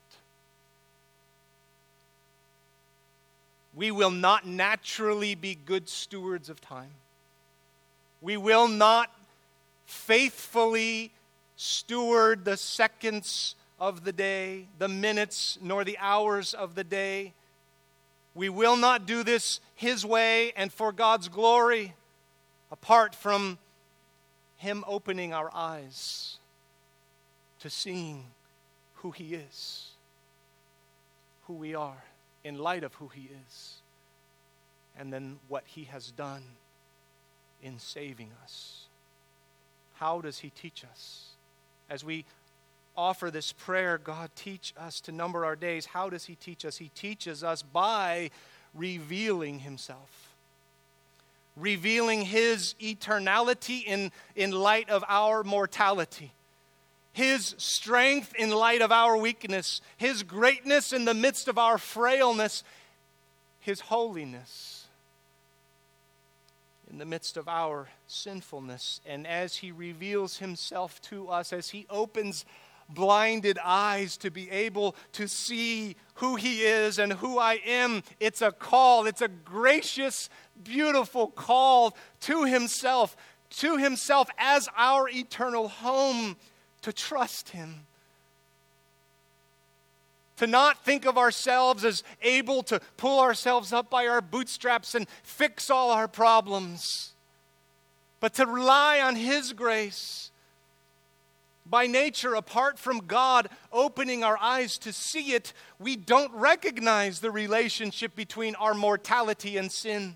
We 3.75 3.91
will 3.91 4.11
not 4.11 4.47
naturally 4.47 5.35
be 5.35 5.55
good 5.55 5.87
stewards 5.87 6.49
of 6.49 6.59
time. 6.59 6.91
We 8.21 8.37
will 8.37 8.67
not 8.67 9.11
faithfully 9.85 11.11
steward 11.55 12.43
the 12.43 12.57
seconds 12.57 13.55
of 13.79 14.03
the 14.03 14.11
day, 14.11 14.67
the 14.79 14.87
minutes, 14.87 15.59
nor 15.61 15.83
the 15.83 15.97
hours 15.99 16.53
of 16.53 16.73
the 16.73 16.83
day. 16.83 17.33
We 18.33 18.49
will 18.49 18.77
not 18.77 19.05
do 19.05 19.23
this 19.23 19.59
His 19.75 20.03
way 20.03 20.53
and 20.55 20.73
for 20.73 20.91
God's 20.91 21.27
glory 21.27 21.93
apart 22.71 23.13
from 23.13 23.59
Him 24.57 24.83
opening 24.87 25.33
our 25.33 25.49
eyes 25.53 26.37
to 27.59 27.69
seeing 27.69 28.25
who 28.95 29.11
He 29.11 29.35
is, 29.35 29.91
who 31.45 31.53
we 31.53 31.75
are, 31.75 32.03
in 32.43 32.57
light 32.57 32.83
of 32.83 32.93
who 32.95 33.07
He 33.07 33.29
is, 33.45 33.81
and 34.97 35.13
then 35.13 35.39
what 35.47 35.63
He 35.65 35.85
has 35.85 36.11
done 36.11 36.43
in 37.61 37.79
saving 37.79 38.31
us. 38.43 38.85
How 39.95 40.21
does 40.21 40.39
He 40.39 40.49
teach 40.49 40.83
us? 40.83 41.29
As 41.89 42.03
we 42.03 42.25
offer 42.95 43.29
this 43.29 43.51
prayer 43.51 43.99
God, 43.99 44.31
teach 44.35 44.73
us 44.77 44.99
to 45.01 45.11
number 45.11 45.45
our 45.45 45.55
days. 45.55 45.85
How 45.85 46.09
does 46.09 46.25
He 46.25 46.35
teach 46.35 46.65
us? 46.65 46.77
He 46.77 46.89
teaches 46.89 47.43
us 47.43 47.61
by 47.61 48.31
revealing 48.73 49.59
Himself. 49.59 50.26
Revealing 51.57 52.21
his 52.21 52.75
eternality 52.81 53.83
in, 53.83 54.11
in 54.35 54.51
light 54.51 54.89
of 54.89 55.03
our 55.07 55.43
mortality, 55.43 56.31
his 57.13 57.55
strength 57.57 58.33
in 58.37 58.51
light 58.51 58.81
of 58.81 58.91
our 58.91 59.17
weakness, 59.17 59.81
his 59.97 60.23
greatness 60.23 60.93
in 60.93 61.05
the 61.05 61.13
midst 61.13 61.47
of 61.47 61.57
our 61.57 61.77
frailness, 61.77 62.63
his 63.59 63.81
holiness 63.81 64.87
in 66.89 66.99
the 66.99 67.05
midst 67.05 67.37
of 67.37 67.47
our 67.47 67.89
sinfulness. 68.07 69.01
And 69.05 69.27
as 69.27 69.57
he 69.57 69.71
reveals 69.71 70.37
himself 70.37 71.01
to 71.03 71.29
us, 71.29 71.51
as 71.51 71.69
he 71.69 71.85
opens 71.89 72.45
blinded 72.89 73.59
eyes 73.63 74.17
to 74.17 74.31
be 74.31 74.49
able 74.49 74.95
to 75.13 75.27
see 75.27 75.95
who 76.15 76.35
he 76.35 76.63
is 76.63 76.99
and 76.99 77.13
who 77.13 77.37
I 77.37 77.59
am, 77.65 78.03
it's 78.19 78.41
a 78.41 78.51
call. 78.51 79.05
It's 79.05 79.21
a 79.21 79.27
gracious, 79.27 80.29
beautiful 80.63 81.27
call 81.27 81.95
to 82.21 82.45
himself, 82.45 83.15
to 83.57 83.77
himself 83.77 84.29
as 84.37 84.67
our 84.77 85.09
eternal 85.09 85.67
home, 85.67 86.37
to 86.81 86.93
trust 86.93 87.49
him 87.49 87.87
to 90.37 90.47
not 90.47 90.85
think 90.85 91.05
of 91.05 91.17
ourselves 91.17 91.83
as 91.83 92.03
able 92.21 92.63
to 92.63 92.79
pull 92.95 93.19
ourselves 93.19 93.73
up 93.73 93.89
by 93.89 94.07
our 94.07 94.21
bootstraps 94.21 94.95
and 94.95 95.07
fix 95.23 95.69
all 95.69 95.91
our 95.91 96.07
problems, 96.07 97.13
but 98.19 98.35
to 98.35 98.45
rely 98.45 99.01
on 99.01 99.15
His 99.15 99.53
grace. 99.53 100.31
By 101.69 101.87
nature, 101.87 102.33
apart 102.33 102.79
from 102.79 102.99
God 103.07 103.49
opening 103.73 104.23
our 104.23 104.37
eyes 104.37 104.77
to 104.79 104.93
see 104.93 105.33
it, 105.33 105.53
we 105.79 105.95
don't 105.95 106.31
recognize 106.33 107.19
the 107.19 107.31
relationship 107.31 108.15
between 108.15 108.55
our 108.55 108.73
mortality 108.73 109.57
and 109.57 109.71
sin. 109.71 110.15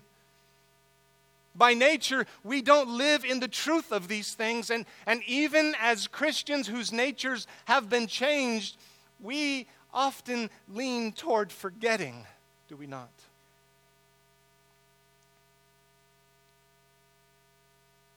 By 1.54 1.74
nature, 1.74 2.26
we 2.42 2.62
don't 2.62 2.96
live 2.96 3.24
in 3.26 3.40
the 3.40 3.48
truth 3.48 3.92
of 3.92 4.08
these 4.08 4.32
things. 4.32 4.70
And, 4.70 4.86
and 5.06 5.22
even 5.26 5.74
as 5.78 6.06
Christians 6.06 6.66
whose 6.66 6.92
natures 6.92 7.46
have 7.66 7.90
been 7.90 8.06
changed, 8.06 8.78
we 9.20 9.66
often 9.92 10.48
lean 10.72 11.12
toward 11.12 11.52
forgetting, 11.52 12.26
do 12.68 12.76
we 12.76 12.86
not? 12.86 13.10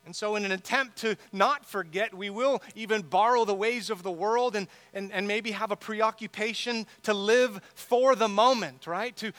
And 0.06 0.16
so, 0.16 0.36
in 0.36 0.46
an 0.46 0.52
attempt 0.52 0.98
to 0.98 1.18
not 1.34 1.66
forget, 1.66 2.14
we 2.14 2.30
will 2.30 2.62
even 2.76 3.02
borrow 3.02 3.44
the 3.44 3.56
ways 3.56 3.90
of 3.90 4.04
the 4.04 4.12
world 4.12 4.56
and, 4.56 4.68
and, 4.94 5.12
and 5.12 5.28
maybe 5.28 5.52
have 5.52 5.72
a 5.72 5.76
preoccupation 5.76 6.86
to 7.04 7.14
live 7.14 7.60
for 7.74 8.16
the 8.16 8.28
moment, 8.28 8.86
right? 8.86 9.16
To 9.18 9.32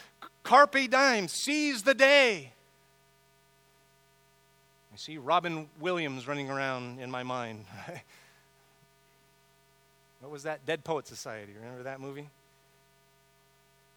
carpe 0.42 0.90
diem, 0.90 1.28
seize 1.28 1.84
the 1.84 1.94
day. 1.94 2.52
I 4.92 4.96
see 4.96 5.18
Robin 5.18 5.68
Williams 5.78 6.26
running 6.26 6.50
around 6.50 7.00
in 7.00 7.10
my 7.10 7.22
mind. 7.22 7.66
What 10.20 10.32
was 10.32 10.42
that? 10.42 10.66
Dead 10.66 10.82
Poet 10.82 11.06
Society. 11.06 11.52
Remember 11.54 11.84
that 11.84 12.00
movie? 12.00 12.28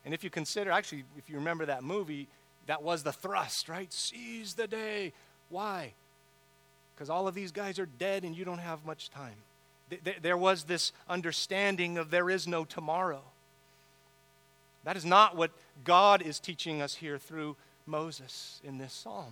And 0.06 0.14
if 0.14 0.24
you 0.24 0.30
consider, 0.30 0.70
actually, 0.70 1.04
if 1.18 1.28
you 1.28 1.38
remember 1.38 1.66
that 1.66 1.84
movie, 1.84 2.28
that 2.68 2.84
was 2.84 3.02
the 3.02 3.12
thrust, 3.12 3.68
right? 3.68 3.92
Seize 3.92 4.54
the 4.54 4.68
day. 4.68 5.14
Why? 5.50 5.94
Because 7.00 7.10
all 7.10 7.30
of 7.30 7.34
these 7.34 7.54
guys 7.54 7.80
are 7.80 7.86
dead 7.86 8.26
and 8.26 8.36
you 8.36 8.44
don't 8.44 8.58
have 8.58 8.86
much 8.86 9.10
time. 9.10 9.36
There 10.22 10.36
was 10.36 10.66
this 10.66 10.92
understanding 11.08 11.98
of 11.98 12.12
there 12.12 12.30
is 12.30 12.46
no 12.46 12.66
tomorrow. 12.66 13.22
That 14.84 14.98
is 14.98 15.06
not 15.06 15.38
what 15.38 15.52
God 15.86 16.22
is 16.22 16.42
teaching 16.42 16.82
us 16.82 16.96
here 16.96 17.18
through 17.18 17.56
Moses 17.86 18.60
in 18.66 18.80
this 18.80 18.92
psalm. 18.92 19.32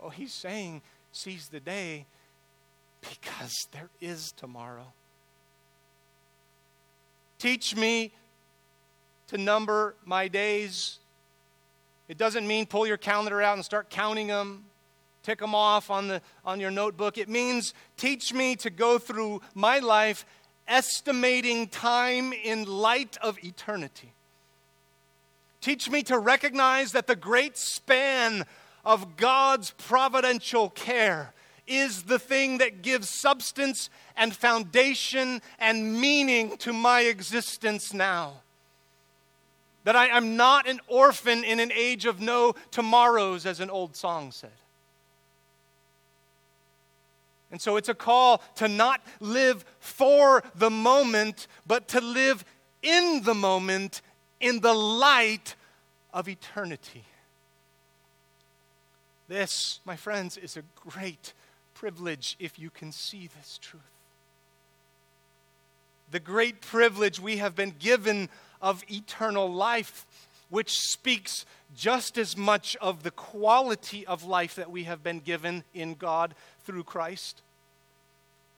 Oh, 0.00 0.08
he's 0.08 0.32
saying, 0.32 0.82
seize 1.12 1.46
the 1.46 1.60
day 1.60 2.06
because 3.08 3.68
there 3.70 3.90
is 4.00 4.32
tomorrow. 4.32 4.92
Teach 7.38 7.76
me 7.76 8.10
to 9.28 9.38
number 9.38 9.94
my 10.04 10.26
days. 10.26 10.98
It 12.08 12.18
doesn't 12.18 12.48
mean 12.48 12.66
pull 12.66 12.84
your 12.84 12.96
calendar 12.96 13.40
out 13.40 13.54
and 13.54 13.64
start 13.64 13.90
counting 13.90 14.26
them, 14.26 14.64
tick 15.26 15.40
them 15.40 15.56
off 15.56 15.90
on, 15.90 16.06
the, 16.06 16.22
on 16.44 16.60
your 16.60 16.70
notebook. 16.70 17.18
It 17.18 17.28
means 17.28 17.74
teach 17.96 18.32
me 18.32 18.54
to 18.56 18.70
go 18.70 18.96
through 18.96 19.40
my 19.56 19.80
life 19.80 20.24
estimating 20.68 21.66
time 21.66 22.32
in 22.32 22.64
light 22.64 23.16
of 23.20 23.36
eternity. 23.44 24.12
Teach 25.60 25.90
me 25.90 26.04
to 26.04 26.16
recognize 26.16 26.92
that 26.92 27.08
the 27.08 27.16
great 27.16 27.56
span 27.56 28.44
of 28.84 29.16
God's 29.16 29.72
providential 29.72 30.70
care 30.70 31.32
is 31.66 32.04
the 32.04 32.20
thing 32.20 32.58
that 32.58 32.82
gives 32.82 33.08
substance 33.08 33.90
and 34.16 34.32
foundation 34.32 35.42
and 35.58 36.00
meaning 36.00 36.56
to 36.58 36.72
my 36.72 37.00
existence 37.00 37.92
now. 37.92 38.34
That 39.82 39.96
I 39.96 40.06
am 40.06 40.36
not 40.36 40.68
an 40.68 40.78
orphan 40.86 41.42
in 41.42 41.58
an 41.58 41.72
age 41.72 42.06
of 42.06 42.20
no 42.20 42.54
tomorrows, 42.70 43.44
as 43.44 43.58
an 43.58 43.70
old 43.70 43.96
song 43.96 44.30
said. 44.30 44.52
And 47.56 47.60
so 47.62 47.78
it's 47.78 47.88
a 47.88 47.94
call 47.94 48.42
to 48.56 48.68
not 48.68 49.00
live 49.18 49.64
for 49.80 50.44
the 50.54 50.68
moment, 50.68 51.46
but 51.66 51.88
to 51.88 52.02
live 52.02 52.44
in 52.82 53.22
the 53.22 53.32
moment 53.32 54.02
in 54.40 54.60
the 54.60 54.74
light 54.74 55.54
of 56.12 56.28
eternity. 56.28 57.04
This, 59.26 59.80
my 59.86 59.96
friends, 59.96 60.36
is 60.36 60.58
a 60.58 60.64
great 60.74 61.32
privilege 61.72 62.36
if 62.38 62.58
you 62.58 62.68
can 62.68 62.92
see 62.92 63.26
this 63.26 63.58
truth. 63.62 63.80
The 66.10 66.20
great 66.20 66.60
privilege 66.60 67.18
we 67.18 67.38
have 67.38 67.56
been 67.56 67.72
given 67.78 68.28
of 68.60 68.84
eternal 68.90 69.50
life, 69.50 70.04
which 70.50 70.78
speaks 70.78 71.46
just 71.74 72.18
as 72.18 72.36
much 72.36 72.76
of 72.82 73.02
the 73.02 73.10
quality 73.10 74.06
of 74.06 74.24
life 74.24 74.56
that 74.56 74.70
we 74.70 74.84
have 74.84 75.02
been 75.02 75.20
given 75.20 75.64
in 75.72 75.94
God 75.94 76.34
through 76.62 76.84
Christ 76.84 77.40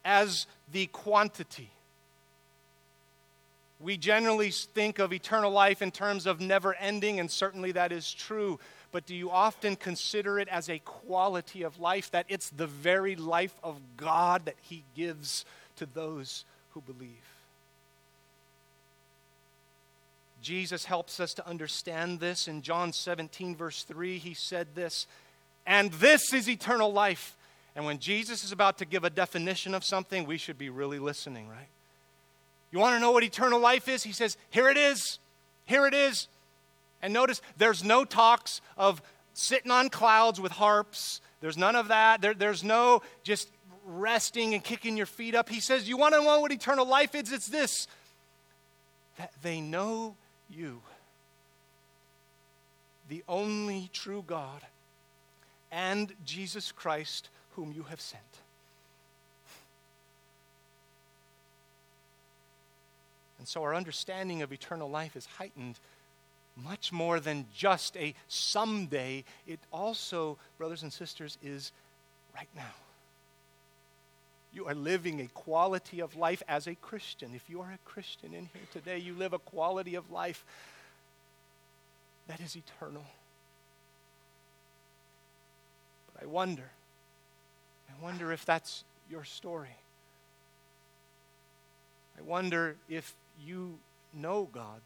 as 0.09 0.47
the 0.73 0.87
quantity. 0.87 1.71
We 3.79 3.97
generally 3.97 4.51
think 4.51 4.99
of 4.99 5.12
eternal 5.12 5.53
life 5.53 5.83
in 5.83 5.92
terms 5.92 6.27
of 6.27 6.40
never 6.40 6.75
ending, 6.75 7.21
and 7.21 7.31
certainly 7.31 7.73
that 7.73 7.92
is 7.92 8.12
true 8.12 8.59
but 8.90 9.07
do 9.07 9.14
you 9.14 9.31
often 9.31 9.77
consider 9.77 10.38
it 10.38 10.49
as 10.49 10.68
a 10.68 10.79
quality 10.79 11.62
of 11.62 11.79
life 11.79 12.11
that 12.12 12.27
it's 12.29 12.51
the 12.51 12.66
very 12.66 13.16
life 13.16 13.55
of 13.62 13.79
God 13.97 14.47
that 14.47 14.57
He 14.62 14.83
gives 14.97 15.44
to 15.77 15.87
those 15.87 16.44
who 16.71 16.81
believe? 16.81 17.11
Jesus 20.40 20.87
helps 20.87 21.21
us 21.21 21.35
to 21.35 21.47
understand 21.47 22.21
this. 22.21 22.49
In 22.49 22.62
John 22.62 22.92
17, 22.92 23.57
verse 23.57 23.83
3, 23.83 24.18
he 24.18 24.35
said 24.35 24.68
this, 24.75 25.07
and 25.66 25.92
this 25.94 26.33
is 26.33 26.49
eternal 26.49 26.92
life. 26.92 27.37
And 27.79 27.87
when 27.87 28.01
Jesus 28.01 28.43
is 28.43 28.51
about 28.51 28.79
to 28.79 28.85
give 28.85 29.05
a 29.05 29.11
definition 29.11 29.73
of 29.73 29.85
something, 29.85 30.27
we 30.27 30.37
should 30.37 30.59
be 30.59 30.69
really 30.69 30.99
listening, 30.99 31.49
right? 31.49 31.69
You 32.73 32.81
want 32.81 32.97
to 32.97 33.01
know 33.01 33.12
what 33.12 33.23
eternal 33.23 33.61
life 33.61 33.87
is? 33.87 34.03
He 34.03 34.11
says, 34.11 34.37
Here 34.51 34.69
it 34.69 34.77
is. 34.77 35.21
Here 35.64 35.87
it 35.87 35.95
is. 35.95 36.27
And 37.03 37.12
notice 37.12 37.41
there's 37.57 37.85
no 37.85 38.05
talks 38.05 38.61
of 38.77 39.01
sitting 39.33 39.71
on 39.71 39.91
clouds 39.91 40.41
with 40.41 40.51
harps. 40.51 41.21
There's 41.41 41.57
none 41.57 41.77
of 41.77 41.87
that. 41.87 42.21
There, 42.21 42.35
there's 42.35 42.64
no 42.64 43.01
just 43.23 43.49
resting 43.87 44.55
and 44.55 44.64
kicking 44.64 44.97
your 44.97 45.07
feet 45.07 45.37
up. 45.37 45.49
He 45.49 45.61
says, 45.61 45.88
You 45.88 45.97
want 45.97 46.17
to 46.17 46.21
know 46.21 46.41
what 46.41 46.51
eternal 46.51 46.85
life 46.85 47.14
is? 47.14 47.31
It's 47.31 47.47
this 47.47 47.87
that 49.19 49.31
they 49.41 49.61
know 49.61 50.17
you, 50.51 50.81
the 53.09 53.23
only 53.29 53.88
true 53.93 54.25
God, 54.27 54.62
and 55.71 56.12
Jesus 56.25 56.73
Christ, 56.73 57.29
whom 57.59 57.73
you 57.73 57.83
have 57.83 58.01
sent. 58.01 58.23
And 63.41 63.49
so 63.49 63.64
our 63.64 63.74
understanding 63.74 64.43
of 64.43 64.53
eternal 64.53 64.89
life 64.89 65.16
is 65.16 65.26
heightened 65.26 65.80
much 66.64 66.93
more 66.93 67.18
than 67.18 67.47
just 67.53 67.97
a 67.97 68.14
someday. 68.28 69.24
It 69.45 69.59
also, 69.72 70.39
brothers 70.57 70.85
and 70.85 70.93
sisters, 70.93 71.37
is 71.43 71.72
right 72.32 72.49
now. 72.55 72.74
You 74.53 74.66
are 74.66 74.74
living 74.74 75.20
a 75.20 75.26
quality 75.26 75.99
of 75.99 76.14
life 76.14 76.45
as 76.47 76.68
a 76.68 76.76
Christian. 76.76 77.32
If 77.35 77.51
you 77.51 77.61
are 77.61 77.72
a 77.72 77.78
Christian 77.85 78.35
in 78.35 78.49
here 78.53 78.68
today, 78.72 78.99
you 78.99 79.14
live 79.14 79.32
a 79.32 79.41
quality 79.41 79.97
of 79.97 80.12
life 80.12 80.45
that 82.28 82.39
is 82.39 82.55
eternal. 82.55 83.05
But 86.14 86.22
I 86.22 86.26
wonder, 86.26 86.70
I 87.99 88.05
wonder 88.05 88.32
if 88.32 88.44
that's 88.44 88.84
your 89.11 89.24
story. 89.24 89.76
I 92.18 92.22
wonder 92.22 92.76
if 92.88 93.14
you 93.44 93.78
know 94.14 94.49
God. 94.53 94.80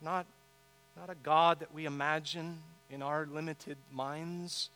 Not, 0.00 0.26
not 0.96 1.10
a 1.10 1.14
God 1.14 1.60
that 1.60 1.72
we 1.74 1.86
imagine 1.86 2.58
in 2.90 3.02
our 3.02 3.26
limited 3.26 3.76
minds, 3.92 4.68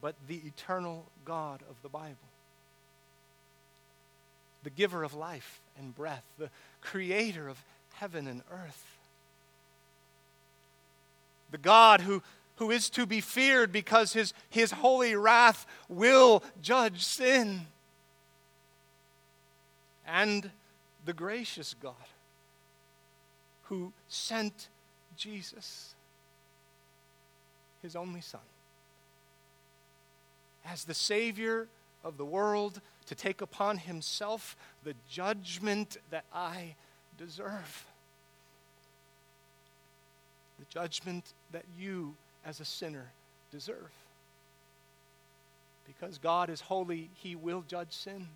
but 0.00 0.14
the 0.28 0.42
eternal 0.46 1.06
God 1.24 1.60
of 1.68 1.76
the 1.82 1.88
Bible. 1.88 2.16
The 4.62 4.70
giver 4.70 5.04
of 5.04 5.14
life 5.14 5.60
and 5.78 5.94
breath, 5.94 6.24
the 6.38 6.50
creator 6.82 7.48
of 7.48 7.62
heaven 7.94 8.26
and 8.26 8.42
earth. 8.52 8.98
The 11.50 11.58
God 11.58 12.02
who, 12.02 12.22
who 12.60 12.70
is 12.70 12.90
to 12.90 13.06
be 13.06 13.22
feared 13.22 13.72
because 13.72 14.12
his, 14.12 14.34
his 14.50 14.70
holy 14.70 15.16
wrath 15.16 15.66
will 15.88 16.44
judge 16.60 17.02
sin. 17.02 17.62
And 20.06 20.50
the 21.06 21.14
gracious 21.14 21.74
God 21.82 21.94
who 23.62 23.94
sent 24.08 24.68
Jesus, 25.16 25.94
his 27.80 27.96
only 27.96 28.20
Son, 28.20 28.42
as 30.66 30.84
the 30.84 30.92
Savior 30.92 31.66
of 32.04 32.18
the 32.18 32.26
world 32.26 32.82
to 33.06 33.14
take 33.14 33.40
upon 33.40 33.78
himself 33.78 34.54
the 34.84 34.94
judgment 35.08 35.96
that 36.10 36.26
I 36.30 36.74
deserve. 37.16 37.86
The 40.58 40.66
judgment 40.68 41.32
that 41.52 41.64
you, 41.78 42.16
as 42.44 42.60
a 42.60 42.64
sinner, 42.64 43.12
deserve. 43.50 43.90
Because 45.86 46.18
God 46.18 46.50
is 46.50 46.60
holy, 46.60 47.10
he 47.14 47.36
will 47.36 47.62
judge 47.66 47.92
sin. 47.92 48.28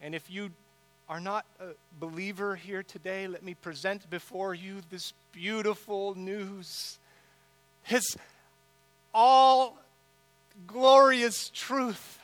And 0.00 0.14
if 0.14 0.30
you 0.30 0.50
are 1.08 1.20
not 1.20 1.46
a 1.60 1.68
believer 1.98 2.54
here 2.54 2.82
today, 2.82 3.26
let 3.26 3.42
me 3.42 3.54
present 3.54 4.08
before 4.10 4.54
you 4.54 4.82
this 4.90 5.12
beautiful 5.32 6.14
news. 6.14 6.98
His 7.82 8.16
all 9.14 9.78
glorious 10.66 11.50
truth 11.54 12.18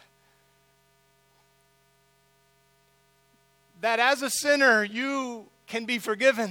that 3.81 3.99
as 3.99 4.23
a 4.23 4.31
sinner 4.31 4.85
you 4.85 5.47
can 5.67 5.85
be 5.85 5.99
forgiven 5.99 6.51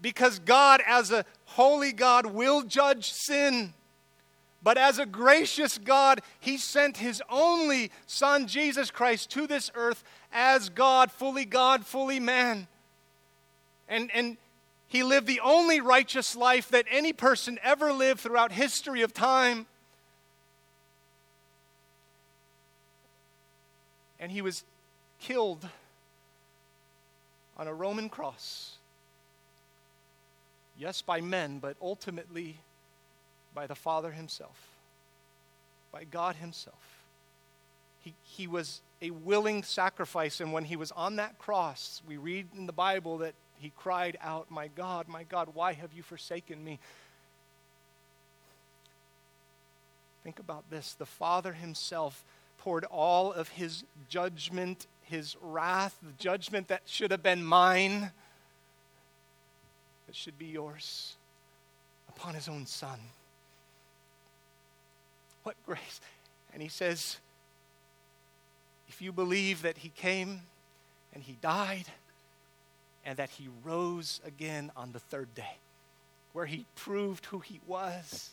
because 0.00 0.38
God, 0.38 0.82
as 0.86 1.10
a 1.10 1.24
holy 1.44 1.92
God, 1.92 2.26
will 2.26 2.62
judge 2.62 3.12
sin. 3.12 3.74
But 4.62 4.76
as 4.76 4.98
a 4.98 5.06
gracious 5.06 5.78
God, 5.78 6.20
He 6.40 6.56
sent 6.56 6.96
His 6.96 7.22
only 7.30 7.90
Son, 8.06 8.46
Jesus 8.46 8.90
Christ, 8.90 9.30
to 9.30 9.46
this 9.46 9.70
earth 9.74 10.02
as 10.32 10.68
God, 10.68 11.10
fully 11.12 11.44
God, 11.44 11.86
fully 11.86 12.20
man. 12.20 12.66
And, 13.88 14.10
and 14.12 14.36
He 14.88 15.02
lived 15.02 15.26
the 15.26 15.40
only 15.40 15.80
righteous 15.80 16.34
life 16.34 16.68
that 16.70 16.86
any 16.90 17.12
person 17.12 17.58
ever 17.62 17.92
lived 17.92 18.20
throughout 18.20 18.52
history 18.52 19.02
of 19.02 19.14
time. 19.14 19.66
And 24.20 24.32
He 24.32 24.42
was 24.42 24.64
killed 25.20 25.68
on 27.56 27.68
a 27.68 27.74
Roman 27.74 28.08
cross. 28.08 28.77
Yes, 30.78 31.02
by 31.02 31.20
men, 31.20 31.58
but 31.58 31.76
ultimately 31.82 32.56
by 33.52 33.66
the 33.66 33.74
Father 33.74 34.12
Himself, 34.12 34.56
by 35.90 36.04
God 36.04 36.36
Himself. 36.36 37.04
He, 38.00 38.14
he 38.22 38.46
was 38.46 38.80
a 39.02 39.10
willing 39.10 39.64
sacrifice, 39.64 40.40
and 40.40 40.52
when 40.52 40.64
He 40.64 40.76
was 40.76 40.92
on 40.92 41.16
that 41.16 41.38
cross, 41.38 42.00
we 42.06 42.16
read 42.16 42.46
in 42.56 42.66
the 42.66 42.72
Bible 42.72 43.18
that 43.18 43.34
He 43.58 43.72
cried 43.76 44.16
out, 44.22 44.50
My 44.50 44.68
God, 44.68 45.08
my 45.08 45.24
God, 45.24 45.48
why 45.52 45.72
have 45.72 45.92
you 45.92 46.04
forsaken 46.04 46.62
me? 46.62 46.78
Think 50.22 50.38
about 50.38 50.70
this 50.70 50.94
the 50.94 51.06
Father 51.06 51.54
Himself 51.54 52.24
poured 52.58 52.84
all 52.84 53.32
of 53.32 53.48
His 53.48 53.82
judgment, 54.08 54.86
His 55.02 55.36
wrath, 55.42 55.98
the 56.02 56.12
judgment 56.12 56.68
that 56.68 56.82
should 56.86 57.10
have 57.10 57.22
been 57.22 57.42
mine, 57.42 58.12
that 60.08 60.16
should 60.16 60.38
be 60.38 60.46
yours, 60.46 61.16
upon 62.08 62.34
His 62.34 62.48
own 62.48 62.66
Son. 62.66 62.98
What 65.44 65.54
grace. 65.64 66.00
And 66.52 66.62
he 66.62 66.68
says, 66.68 67.18
if 68.88 69.02
you 69.02 69.12
believe 69.12 69.62
that 69.62 69.78
he 69.78 69.90
came 69.90 70.40
and 71.14 71.22
he 71.22 71.36
died 71.42 71.84
and 73.04 73.18
that 73.18 73.30
he 73.30 73.48
rose 73.62 74.20
again 74.26 74.72
on 74.76 74.92
the 74.92 74.98
third 74.98 75.34
day, 75.34 75.58
where 76.32 76.46
he 76.46 76.64
proved 76.74 77.26
who 77.26 77.40
he 77.40 77.60
was, 77.66 78.30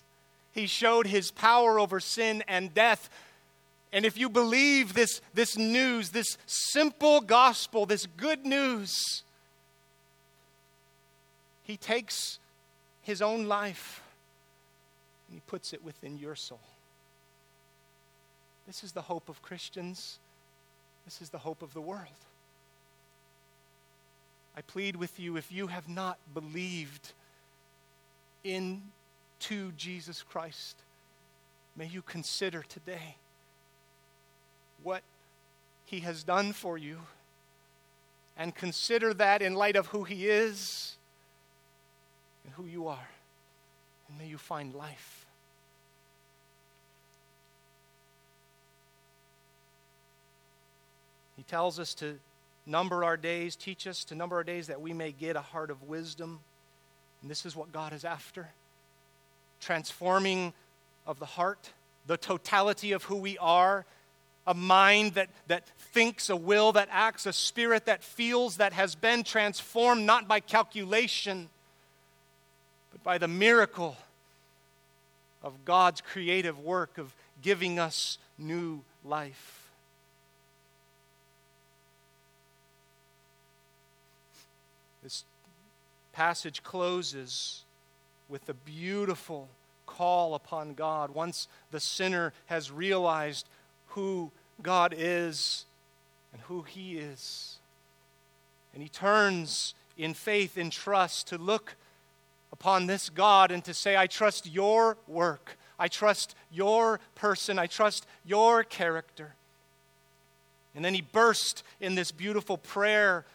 he 0.53 0.65
showed 0.67 1.07
his 1.07 1.29
power 1.29 1.77
over 1.77 1.99
sin 1.99 2.41
and 2.47 2.73
death. 2.73 3.09
And 3.91 4.05
if 4.05 4.17
you 4.17 4.29
believe 4.29 4.93
this, 4.93 5.19
this 5.33 5.57
news, 5.57 6.09
this 6.09 6.37
simple 6.45 7.19
gospel, 7.19 7.85
this 7.85 8.07
good 8.17 8.45
news, 8.45 9.23
he 11.65 11.77
takes 11.77 12.39
his 13.01 13.21
own 13.21 13.47
life 13.47 14.01
and 15.27 15.35
he 15.35 15.41
puts 15.47 15.73
it 15.73 15.83
within 15.83 16.17
your 16.17 16.35
soul. 16.35 16.59
This 18.67 18.83
is 18.83 18.91
the 18.91 19.01
hope 19.01 19.29
of 19.29 19.41
Christians. 19.41 20.19
This 21.05 21.21
is 21.21 21.29
the 21.29 21.39
hope 21.39 21.61
of 21.61 21.73
the 21.73 21.81
world. 21.81 22.07
I 24.55 24.61
plead 24.61 24.95
with 24.95 25.19
you 25.19 25.37
if 25.37 25.51
you 25.51 25.67
have 25.67 25.89
not 25.89 26.17
believed 26.33 27.13
into 28.43 29.71
Jesus 29.75 30.23
Christ, 30.23 30.77
may 31.75 31.87
you 31.87 32.03
consider 32.03 32.63
today 32.63 33.17
what 34.83 35.01
he 35.85 36.01
has 36.01 36.23
done 36.23 36.53
for 36.53 36.77
you 36.77 36.99
and 38.37 38.53
consider 38.53 39.13
that 39.15 39.41
in 39.41 39.55
light 39.55 39.75
of 39.75 39.87
who 39.87 40.03
he 40.03 40.27
is 40.27 40.95
and 42.45 42.53
who 42.53 42.65
you 42.65 42.87
are. 42.87 43.09
And 44.07 44.17
may 44.17 44.27
you 44.27 44.37
find 44.37 44.73
life. 44.73 45.25
He 51.35 51.43
tells 51.43 51.79
us 51.79 51.93
to 51.95 52.17
number 52.65 53.03
our 53.03 53.17
days, 53.17 53.55
teach 53.55 53.87
us 53.87 54.03
to 54.05 54.15
number 54.15 54.37
our 54.37 54.43
days 54.43 54.67
that 54.67 54.81
we 54.81 54.93
may 54.93 55.11
get 55.11 55.35
a 55.35 55.41
heart 55.41 55.69
of 55.69 55.83
wisdom. 55.83 56.39
And 57.21 57.29
this 57.29 57.45
is 57.45 57.55
what 57.55 57.71
God 57.71 57.93
is 57.93 58.05
after 58.05 58.49
transforming 59.59 60.53
of 61.07 61.19
the 61.19 61.25
heart, 61.25 61.71
the 62.05 62.17
totality 62.17 62.91
of 62.91 63.03
who 63.03 63.15
we 63.15 63.37
are, 63.39 63.85
a 64.45 64.53
mind 64.53 65.13
that, 65.13 65.29
that 65.47 65.65
thinks, 65.91 66.29
a 66.29 66.35
will 66.35 66.71
that 66.73 66.87
acts, 66.91 67.25
a 67.25 67.33
spirit 67.33 67.85
that 67.85 68.03
feels, 68.03 68.57
that 68.57 68.73
has 68.73 68.93
been 68.93 69.23
transformed 69.23 70.05
not 70.05 70.27
by 70.27 70.39
calculation, 70.39 71.49
by 73.05 73.19
the 73.19 73.27
miracle 73.27 73.95
of 75.43 75.63
God's 75.63 76.01
creative 76.01 76.59
work 76.59 76.97
of 76.97 77.15
giving 77.43 77.77
us 77.77 78.17
new 78.35 78.81
life. 79.05 79.69
This 85.03 85.23
passage 86.13 86.63
closes 86.63 87.63
with 88.27 88.49
a 88.49 88.55
beautiful 88.55 89.49
call 89.85 90.33
upon 90.33 90.73
God. 90.73 91.11
Once 91.11 91.47
the 91.69 91.79
sinner 91.79 92.33
has 92.47 92.71
realized 92.71 93.47
who 93.89 94.31
God 94.63 94.95
is 94.97 95.65
and 96.33 96.41
who 96.41 96.63
he 96.63 96.97
is, 96.97 97.59
and 98.73 98.81
he 98.81 98.89
turns 98.89 99.75
in 99.95 100.15
faith, 100.15 100.57
in 100.57 100.71
trust, 100.71 101.27
to 101.27 101.37
look 101.37 101.75
upon 102.51 102.87
this 102.87 103.09
God 103.09 103.51
and 103.51 103.63
to 103.65 103.73
say, 103.73 103.97
I 103.97 104.07
trust 104.07 104.47
your 104.47 104.97
work. 105.07 105.57
I 105.77 105.87
trust 105.87 106.35
your 106.51 106.99
person. 107.15 107.59
I 107.59 107.67
trust 107.67 108.05
your 108.25 108.63
character. 108.63 109.35
And 110.75 110.83
then 110.83 110.93
he 110.93 111.01
burst 111.01 111.63
in 111.79 111.95
this 111.95 112.11
beautiful 112.11 112.57
prayer 112.57 113.25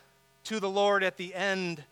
to 0.45 0.61
the 0.61 0.71
Lord 0.71 1.03
at 1.03 1.17
the 1.17 1.35
end. 1.35 1.85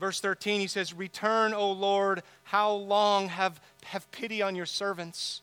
Verse 0.00 0.20
13, 0.20 0.60
he 0.60 0.66
says, 0.66 0.92
Return, 0.92 1.54
O 1.54 1.72
Lord, 1.72 2.22
how 2.44 2.72
long 2.72 3.28
have, 3.28 3.60
have 3.84 4.10
pity 4.10 4.42
on 4.42 4.54
your 4.54 4.66
servants? 4.66 5.40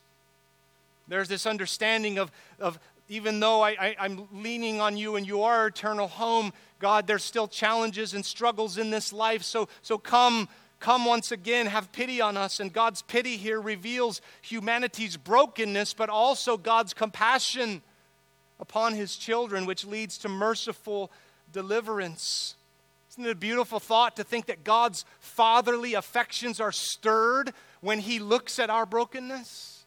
There's 1.07 1.27
this 1.27 1.45
understanding 1.45 2.19
of, 2.19 2.31
of 2.59 2.79
even 3.09 3.41
though 3.41 3.61
I, 3.61 3.71
I, 3.71 3.95
I'm 3.99 4.27
leaning 4.31 4.79
on 4.79 4.95
you 4.95 5.17
and 5.17 5.27
you 5.27 5.43
are 5.43 5.67
eternal 5.67 6.07
home, 6.07 6.53
God, 6.79 7.07
there's 7.07 7.23
still 7.23 7.47
challenges 7.47 8.13
and 8.13 8.25
struggles 8.25 8.77
in 8.77 8.89
this 8.89 9.11
life. 9.11 9.43
So, 9.43 9.67
so 9.81 9.97
come, 9.97 10.47
come 10.81 11.05
once 11.05 11.31
again, 11.31 11.67
have 11.67 11.91
pity 11.93 12.19
on 12.19 12.35
us. 12.35 12.59
And 12.59 12.73
God's 12.73 13.01
pity 13.01 13.37
here 13.37 13.61
reveals 13.61 14.19
humanity's 14.41 15.15
brokenness, 15.15 15.93
but 15.93 16.09
also 16.09 16.57
God's 16.57 16.93
compassion 16.93 17.81
upon 18.59 18.93
his 18.93 19.15
children, 19.15 19.65
which 19.65 19.85
leads 19.85 20.17
to 20.19 20.29
merciful 20.29 21.09
deliverance. 21.53 22.55
Isn't 23.11 23.25
it 23.25 23.31
a 23.31 23.35
beautiful 23.35 23.79
thought 23.79 24.15
to 24.15 24.23
think 24.23 24.45
that 24.45 24.63
God's 24.63 25.03
fatherly 25.19 25.95
affections 25.95 26.61
are 26.61 26.71
stirred 26.71 27.51
when 27.81 27.99
He 27.99 28.19
looks 28.19 28.57
at 28.57 28.69
our 28.69 28.85
brokenness? 28.85 29.83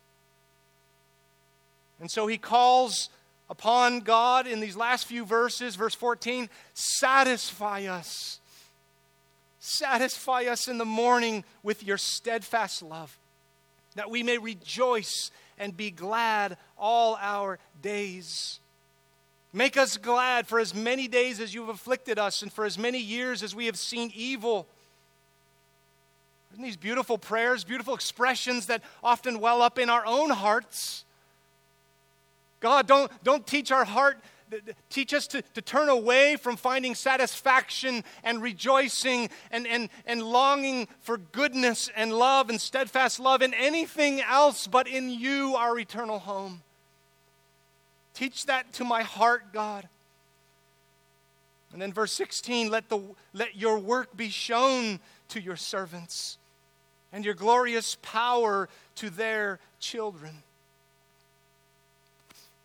And 2.01 2.11
so 2.11 2.27
He 2.27 2.37
calls 2.37 3.09
upon 3.49 4.01
God 4.01 4.47
in 4.47 4.61
these 4.61 4.77
last 4.77 5.07
few 5.07 5.25
verses, 5.25 5.75
verse 5.75 5.95
14 5.95 6.51
satisfy 6.75 7.85
us. 7.85 8.41
Satisfy 9.67 10.43
us 10.43 10.69
in 10.69 10.77
the 10.77 10.85
morning 10.85 11.43
with 11.63 11.83
your 11.83 11.97
steadfast 11.97 12.83
love, 12.83 13.17
that 13.95 14.11
we 14.11 14.23
may 14.23 14.37
rejoice 14.37 15.31
and 15.59 15.75
be 15.75 15.91
glad 15.91 16.59
all 16.77 17.17
our 17.19 17.59
days. 17.81 18.61
Make 19.55 19.79
us 19.79 19.97
glad 19.97 20.47
for 20.47 20.61
as 20.61 20.75
many 20.75 21.09
days 21.09 21.41
as 21.41 21.55
you 21.55 21.63
have 21.63 21.71
afflicted 21.71 22.19
us, 22.19 22.43
and 22.43 22.53
for 22.53 22.67
as 22.67 22.79
many 22.79 22.99
years 22.99 23.43
as 23.43 23.55
we 23.55 23.65
have 23.65 23.79
seen 23.79 24.13
evil. 24.15 24.67
Isn't 26.53 26.63
these 26.63 26.77
beautiful 26.77 27.17
prayers, 27.17 27.65
beautiful 27.65 27.95
expressions 27.95 28.67
that 28.67 28.83
often 29.03 29.41
well 29.41 29.63
up 29.63 29.79
in 29.79 29.89
our 29.89 30.05
own 30.05 30.29
hearts? 30.29 31.07
God, 32.61 32.87
don't, 32.87 33.11
don't 33.25 33.47
teach 33.47 33.73
our 33.73 33.87
heart, 33.87 34.19
teach 34.91 35.13
us 35.15 35.27
to, 35.29 35.43
to 35.55 35.63
turn 35.63 35.89
away 35.89 36.37
from 36.37 36.57
finding 36.57 36.95
satisfaction 36.95 38.05
and 38.23 38.43
rejoicing 38.43 39.31
and, 39.51 39.67
and, 39.67 39.89
and 40.07 40.23
longing 40.23 40.89
for 41.01 41.19
goodness 41.19 41.91
and 41.97 42.13
love 42.13 42.51
and 42.51 42.61
steadfast 42.61 43.21
love 43.21 43.43
in 43.43 43.55
anything 43.55 44.21
else 44.21 44.67
but 44.67 44.87
in 44.87 45.11
you, 45.11 45.55
our 45.57 45.79
eternal 45.79 46.19
home. 46.19 46.63
Teach 48.15 48.47
that 48.47 48.73
to 48.75 48.85
my 48.85 49.03
heart, 49.03 49.53
God. 49.53 49.89
And 51.73 51.83
then 51.83 51.93
verse 51.93 52.13
16, 52.13 52.71
let, 52.71 52.89
the, 52.89 53.01
let 53.33 53.57
your 53.57 53.81
work 53.81 54.17
be 54.17 54.29
shown 54.29 55.01
to 55.31 55.41
your 55.41 55.57
servants 55.57 56.39
and 57.13 57.25
your 57.25 57.35
glorious 57.35 57.97
power 58.01 58.69
to 58.97 59.11
their 59.11 59.59
children. 59.81 60.43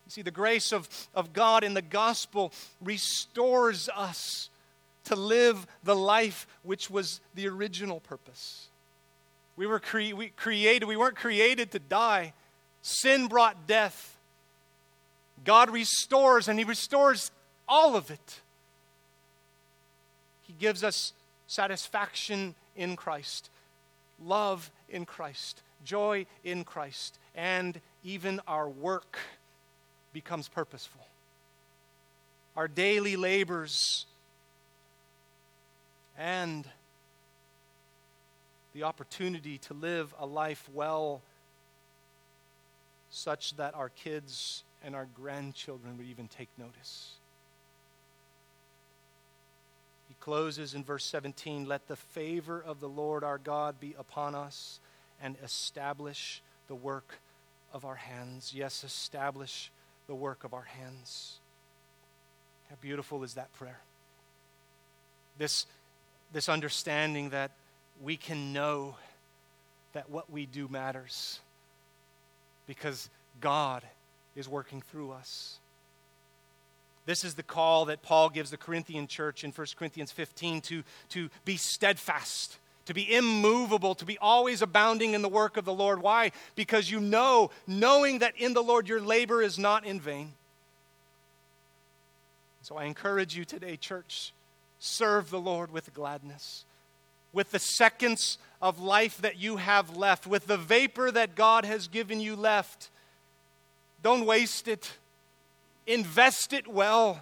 You 0.09 0.13
see, 0.13 0.21
the 0.23 0.31
grace 0.31 0.71
of, 0.71 0.89
of 1.13 1.33
God 1.33 1.63
in 1.63 1.75
the 1.75 1.83
gospel 1.83 2.51
restores 2.81 3.89
us 3.95 4.49
to 5.03 5.15
live 5.15 5.67
the 5.83 5.95
life 5.95 6.47
which 6.63 6.89
was 6.89 7.21
the 7.35 7.47
original 7.47 7.99
purpose. 7.99 8.69
We 9.55 9.67
were 9.67 9.79
cre- 9.79 10.15
we 10.15 10.29
created, 10.29 10.87
we 10.87 10.97
weren't 10.97 11.15
created 11.15 11.69
to 11.73 11.79
die. 11.79 12.33
Sin 12.81 13.27
brought 13.27 13.67
death. 13.67 14.17
God 15.45 15.69
restores, 15.69 16.47
and 16.47 16.57
He 16.57 16.65
restores 16.65 17.29
all 17.67 17.95
of 17.95 18.09
it. 18.09 18.41
He 20.41 20.53
gives 20.53 20.83
us 20.83 21.13
satisfaction 21.45 22.55
in 22.75 22.95
Christ, 22.95 23.51
love 24.25 24.71
in 24.89 25.05
Christ, 25.05 25.61
joy 25.85 26.25
in 26.43 26.63
Christ, 26.63 27.19
and 27.35 27.79
even 28.03 28.41
our 28.47 28.67
work 28.67 29.19
becomes 30.13 30.47
purposeful. 30.47 31.05
Our 32.55 32.67
daily 32.67 33.15
labors 33.15 34.05
and 36.17 36.67
the 38.73 38.83
opportunity 38.83 39.57
to 39.57 39.73
live 39.73 40.13
a 40.19 40.25
life 40.25 40.69
well, 40.73 41.21
such 43.09 43.55
that 43.57 43.73
our 43.75 43.89
kids 43.89 44.63
and 44.83 44.95
our 44.95 45.07
grandchildren 45.15 45.97
would 45.97 46.07
even 46.07 46.27
take 46.27 46.49
notice. 46.57 47.13
He 50.07 50.15
closes 50.19 50.73
in 50.73 50.83
verse 50.83 51.05
17 51.05 51.65
Let 51.65 51.87
the 51.87 51.95
favor 51.95 52.61
of 52.65 52.79
the 52.79 52.89
Lord 52.89 53.23
our 53.23 53.37
God 53.37 53.79
be 53.79 53.95
upon 53.97 54.35
us 54.35 54.79
and 55.21 55.35
establish 55.43 56.41
the 56.67 56.75
work 56.75 57.19
of 57.73 57.85
our 57.85 57.95
hands. 57.95 58.53
Yes, 58.55 58.83
establish 58.83 59.71
the 60.09 60.15
work 60.15 60.43
of 60.43 60.55
our 60.55 60.63
hands. 60.63 61.37
How 62.69 62.75
beautiful 62.81 63.23
is 63.23 63.35
that 63.35 63.53
prayer? 63.53 63.79
This, 65.37 65.67
this 66.33 66.49
understanding 66.49 67.29
that 67.29 67.51
we 68.01 68.17
can 68.17 68.51
know 68.51 68.95
that 69.93 70.09
what 70.09 70.31
we 70.31 70.47
do 70.47 70.67
matters 70.67 71.39
because 72.65 73.07
God 73.39 73.83
is 74.35 74.49
working 74.49 74.81
through 74.81 75.11
us. 75.11 75.59
This 77.05 77.23
is 77.23 77.35
the 77.35 77.43
call 77.43 77.85
that 77.85 78.01
Paul 78.01 78.29
gives 78.29 78.49
the 78.49 78.57
Corinthian 78.57 79.05
church 79.05 79.43
in 79.43 79.51
1 79.51 79.67
Corinthians 79.77 80.11
15 80.11 80.61
to, 80.61 80.83
to 81.09 81.29
be 81.45 81.55
steadfast 81.55 82.57
to 82.89 82.93
be 82.95 83.15
immovable, 83.15 83.93
to 83.93 84.03
be 84.03 84.17
always 84.17 84.63
abounding 84.63 85.13
in 85.13 85.21
the 85.21 85.29
work 85.29 85.57
of 85.57 85.65
the 85.65 85.71
Lord. 85.71 86.01
Why? 86.01 86.31
Because 86.55 86.89
you 86.89 86.99
know, 86.99 87.51
knowing 87.67 88.17
that 88.17 88.33
in 88.35 88.55
the 88.55 88.63
Lord 88.63 88.89
your 88.89 88.99
labor 88.99 89.43
is 89.43 89.59
not 89.59 89.85
in 89.85 90.01
vain. 90.01 90.33
So 92.63 92.77
I 92.77 92.85
encourage 92.85 93.37
you 93.37 93.45
today, 93.45 93.77
church, 93.77 94.33
serve 94.79 95.29
the 95.29 95.39
Lord 95.39 95.69
with 95.69 95.93
gladness, 95.93 96.65
with 97.31 97.51
the 97.51 97.59
seconds 97.59 98.39
of 98.59 98.81
life 98.81 99.19
that 99.21 99.37
you 99.37 99.57
have 99.57 99.95
left, 99.95 100.25
with 100.25 100.47
the 100.47 100.57
vapor 100.57 101.11
that 101.11 101.35
God 101.35 101.65
has 101.65 101.87
given 101.87 102.19
you 102.19 102.35
left. 102.35 102.89
Don't 104.01 104.25
waste 104.25 104.67
it, 104.67 104.93
invest 105.85 106.53
it 106.53 106.67
well, 106.67 107.21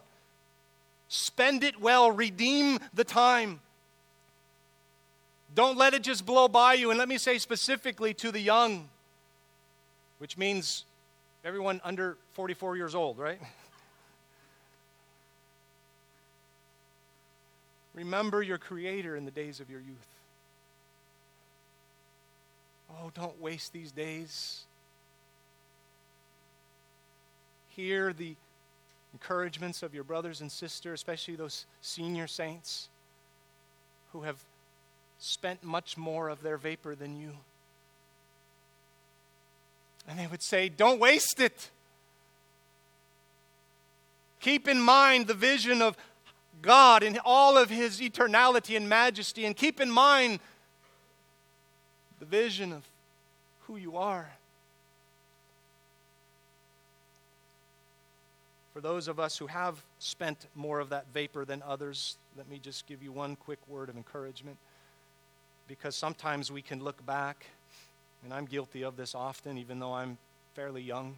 spend 1.09 1.61
it 1.65 1.81
well, 1.81 2.09
redeem 2.09 2.79
the 2.93 3.03
time. 3.03 3.59
Don't 5.57 5.75
let 5.75 5.93
it 5.95 6.03
just 6.03 6.23
blow 6.23 6.47
by 6.47 6.75
you. 6.75 6.91
And 6.91 6.99
let 6.99 7.09
me 7.09 7.17
say 7.17 7.39
specifically 7.39 8.13
to 8.13 8.31
the 8.31 8.39
young, 8.39 8.87
which 10.19 10.37
means 10.37 10.85
everyone 11.43 11.81
under 11.83 12.15
44 12.33 12.77
years 12.77 12.93
old, 12.93 13.17
right? 13.17 13.39
Remember 17.95 18.43
your 18.43 18.59
Creator 18.59 19.15
in 19.15 19.25
the 19.25 19.31
days 19.31 19.59
of 19.59 19.67
your 19.67 19.79
youth. 19.79 20.07
Oh, 22.91 23.09
don't 23.15 23.41
waste 23.41 23.73
these 23.73 23.91
days. 23.91 24.61
Hear 27.69 28.13
the 28.13 28.35
encouragements 29.11 29.81
of 29.81 29.95
your 29.95 30.03
brothers 30.03 30.41
and 30.41 30.51
sisters, 30.51 30.99
especially 30.99 31.35
those 31.35 31.65
senior 31.81 32.27
saints 32.27 32.89
who 34.13 34.21
have 34.21 34.37
spent 35.19 35.63
much 35.63 35.97
more 35.97 36.29
of 36.29 36.41
their 36.41 36.57
vapor 36.57 36.95
than 36.95 37.19
you. 37.19 37.31
And 40.07 40.17
they 40.17 40.27
would 40.27 40.43
say, 40.43 40.69
Don't 40.69 40.99
waste 40.99 41.39
it. 41.39 41.69
Keep 44.39 44.67
in 44.67 44.79
mind 44.79 45.27
the 45.27 45.33
vision 45.33 45.81
of 45.81 45.97
God 46.61 47.03
in 47.03 47.19
all 47.25 47.57
of 47.57 47.69
his 47.69 47.99
eternality 47.99 48.77
and 48.77 48.87
majesty, 48.87 49.45
and 49.45 49.55
keep 49.55 49.81
in 49.81 49.91
mind 49.91 50.39
the 52.19 52.25
vision 52.25 52.71
of 52.71 52.83
who 53.61 53.75
you 53.75 53.97
are. 53.97 54.29
For 58.73 58.81
those 58.81 59.07
of 59.07 59.19
us 59.19 59.37
who 59.37 59.47
have 59.47 59.83
spent 59.97 60.45
more 60.55 60.79
of 60.79 60.89
that 60.89 61.07
vapor 61.11 61.45
than 61.45 61.63
others, 61.67 62.17
let 62.37 62.47
me 62.47 62.59
just 62.59 62.85
give 62.85 63.01
you 63.01 63.11
one 63.11 63.35
quick 63.35 63.59
word 63.67 63.89
of 63.89 63.97
encouragement 63.97 64.57
because 65.67 65.95
sometimes 65.95 66.51
we 66.51 66.61
can 66.61 66.83
look 66.83 67.05
back, 67.05 67.45
and 68.23 68.33
I'm 68.33 68.45
guilty 68.45 68.83
of 68.83 68.97
this 68.97 69.15
often, 69.15 69.57
even 69.57 69.79
though 69.79 69.93
I'm 69.93 70.17
fairly 70.53 70.81
young. 70.81 71.17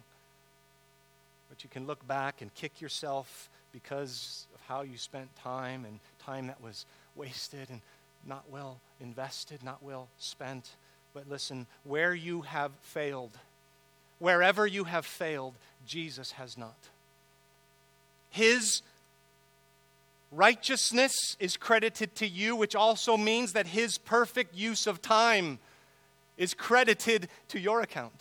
But 1.48 1.64
you 1.64 1.70
can 1.70 1.86
look 1.86 2.06
back 2.06 2.42
and 2.42 2.54
kick 2.54 2.80
yourself 2.80 3.48
because 3.72 4.46
of 4.54 4.60
how 4.62 4.82
you 4.82 4.96
spent 4.96 5.34
time 5.36 5.84
and 5.84 5.98
time 6.18 6.46
that 6.48 6.62
was 6.62 6.86
wasted 7.16 7.70
and 7.70 7.80
not 8.26 8.44
well 8.50 8.80
invested, 9.00 9.62
not 9.62 9.82
well 9.82 10.08
spent. 10.18 10.70
But 11.14 11.28
listen, 11.28 11.66
where 11.84 12.14
you 12.14 12.42
have 12.42 12.72
failed, 12.82 13.38
wherever 14.18 14.66
you 14.66 14.84
have 14.84 15.06
failed, 15.06 15.54
Jesus 15.86 16.32
has 16.32 16.56
not. 16.56 16.76
His 18.30 18.82
Righteousness 20.32 21.36
is 21.40 21.56
credited 21.56 22.14
to 22.16 22.26
you, 22.26 22.54
which 22.54 22.76
also 22.76 23.16
means 23.16 23.52
that 23.52 23.66
his 23.66 23.98
perfect 23.98 24.54
use 24.54 24.86
of 24.86 25.02
time 25.02 25.58
is 26.36 26.54
credited 26.54 27.28
to 27.48 27.58
your 27.58 27.80
account. 27.80 28.14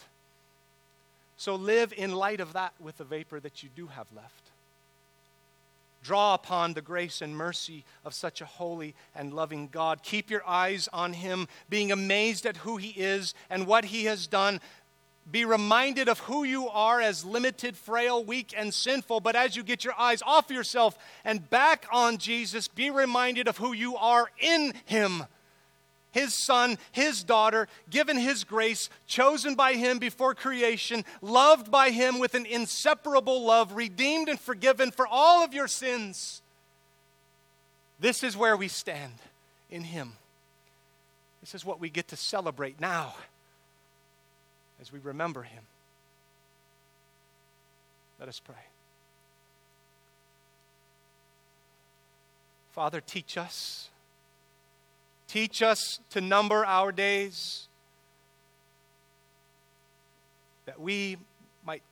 So 1.38 1.56
live 1.56 1.94
in 1.96 2.14
light 2.14 2.42
of 2.42 2.54
that 2.54 2.74
with 2.80 2.98
the 2.98 3.04
vapor 3.04 3.40
that 3.40 3.64
you 3.64 3.70
do 3.76 3.88
have 3.88 4.08
left. 4.14 4.50
Draw 6.02 6.34
upon 6.34 6.74
the 6.74 6.82
grace 6.82 7.22
and 7.22 7.36
mercy 7.36 7.84
of 8.06 8.14
such 8.14 8.42
a 8.42 8.46
holy 8.46 8.96
and 9.14 9.34
loving 9.34 9.68
God. 9.68 10.02
Keep 10.02 10.30
your 10.30 10.48
eyes 10.48 10.88
on 10.94 11.14
him, 11.14 11.48
being 11.70 11.92
amazed 11.92 12.46
at 12.46 12.58
who 12.58 12.78
he 12.78 12.90
is 12.90 13.34
and 13.50 13.68
what 13.68 13.86
he 13.86 14.06
has 14.06 14.26
done. 14.26 14.62
Be 15.32 15.46
reminded 15.46 16.10
of 16.10 16.20
who 16.20 16.44
you 16.44 16.70
are 16.70 17.00
as 17.02 17.24
limited, 17.24 17.78
frail, 17.78 18.24
weak, 18.24 18.54
and 18.58 18.74
sinful. 18.74 19.20
But 19.20 19.36
as 19.36 19.56
you 19.56 19.64
get 19.64 19.84
your 19.84 19.94
eyes 19.98 20.22
off 20.26 20.50
yourself 20.50 20.98
and 21.24 21.50
back 21.50 21.86
on 21.92 22.18
Jesus, 22.18 22.68
be 22.68 22.90
reminded 22.90 23.48
of 23.48 23.58
who 23.58 23.74
you 23.74 23.96
are 23.98 24.30
in 24.40 24.74
Him. 24.86 25.24
His 26.12 26.34
son, 26.34 26.80
his 26.92 27.24
daughter, 27.24 27.68
given 27.90 28.18
his 28.18 28.44
grace, 28.44 28.90
chosen 29.06 29.54
by 29.54 29.74
him 29.74 30.00
before 30.00 30.34
creation, 30.34 31.06
loved 31.22 31.70
by 31.70 31.92
him 31.92 32.18
with 32.18 32.34
an 32.34 32.48
inseparable 32.48 33.46
love, 33.46 33.74
redeemed 33.74 34.28
and 34.28 34.40
forgiven 34.40 34.90
for 34.90 35.06
all 35.06 35.44
of 35.44 35.54
your 35.54 35.68
sins. 35.68 36.42
This 38.00 38.24
is 38.24 38.36
where 38.36 38.58
we 38.58 38.70
stand 38.70 39.14
in 39.70 39.84
him. 39.84 40.14
This 41.42 41.54
is 41.54 41.64
what 41.64 41.80
we 41.80 41.92
get 41.92 42.08
to 42.08 42.16
celebrate 42.16 42.82
now 42.82 43.14
as 44.82 44.92
we 44.92 45.00
remember 45.00 45.44
him. 45.44 45.64
Let 48.20 48.30
us 48.30 48.40
pray. 48.40 48.56
Father, 52.72 53.02
teach 53.02 53.38
us. 53.38 53.90
Teach 55.28 55.62
us 55.62 56.00
to 56.12 56.22
number 56.22 56.66
our 56.66 56.92
days 56.92 57.68
that 60.66 60.80
we 60.80 61.18
might 61.66 61.84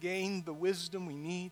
gain 0.00 0.42
the 0.44 0.52
wisdom 0.52 1.06
we 1.06 1.16
need 1.16 1.50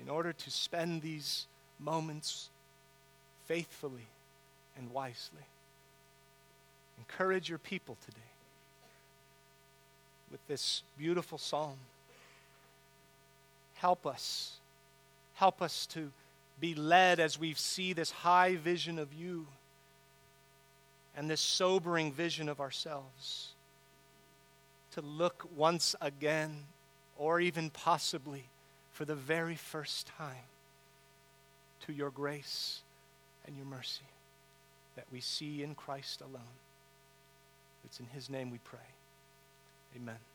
in 0.00 0.08
order 0.08 0.32
to 0.32 0.50
spend 0.50 1.02
these 1.02 1.46
moments 1.78 2.48
faithfully 3.46 4.06
and 4.76 4.90
wisely. 4.92 5.42
Encourage 6.98 7.48
your 7.48 7.58
people 7.58 7.96
today 8.04 8.29
with 10.30 10.46
this 10.46 10.82
beautiful 10.98 11.38
psalm. 11.38 11.76
Help 13.74 14.06
us. 14.06 14.58
Help 15.34 15.62
us 15.62 15.86
to 15.86 16.10
be 16.60 16.74
led 16.74 17.18
as 17.18 17.38
we 17.38 17.54
see 17.54 17.92
this 17.92 18.10
high 18.10 18.56
vision 18.56 18.98
of 18.98 19.12
you 19.14 19.46
and 21.16 21.30
this 21.30 21.40
sobering 21.40 22.12
vision 22.12 22.48
of 22.48 22.60
ourselves. 22.60 23.52
To 24.92 25.00
look 25.00 25.46
once 25.56 25.94
again, 26.00 26.64
or 27.16 27.40
even 27.40 27.70
possibly 27.70 28.44
for 28.92 29.04
the 29.04 29.14
very 29.14 29.54
first 29.54 30.10
time, 30.18 30.48
to 31.86 31.92
your 31.92 32.10
grace 32.10 32.80
and 33.46 33.56
your 33.56 33.66
mercy 33.66 34.02
that 34.96 35.06
we 35.12 35.20
see 35.20 35.62
in 35.62 35.74
Christ 35.74 36.20
alone. 36.20 36.42
It's 37.84 38.00
in 38.00 38.06
His 38.06 38.28
name 38.28 38.50
we 38.50 38.58
pray. 38.58 38.80
Amen. 39.96 40.29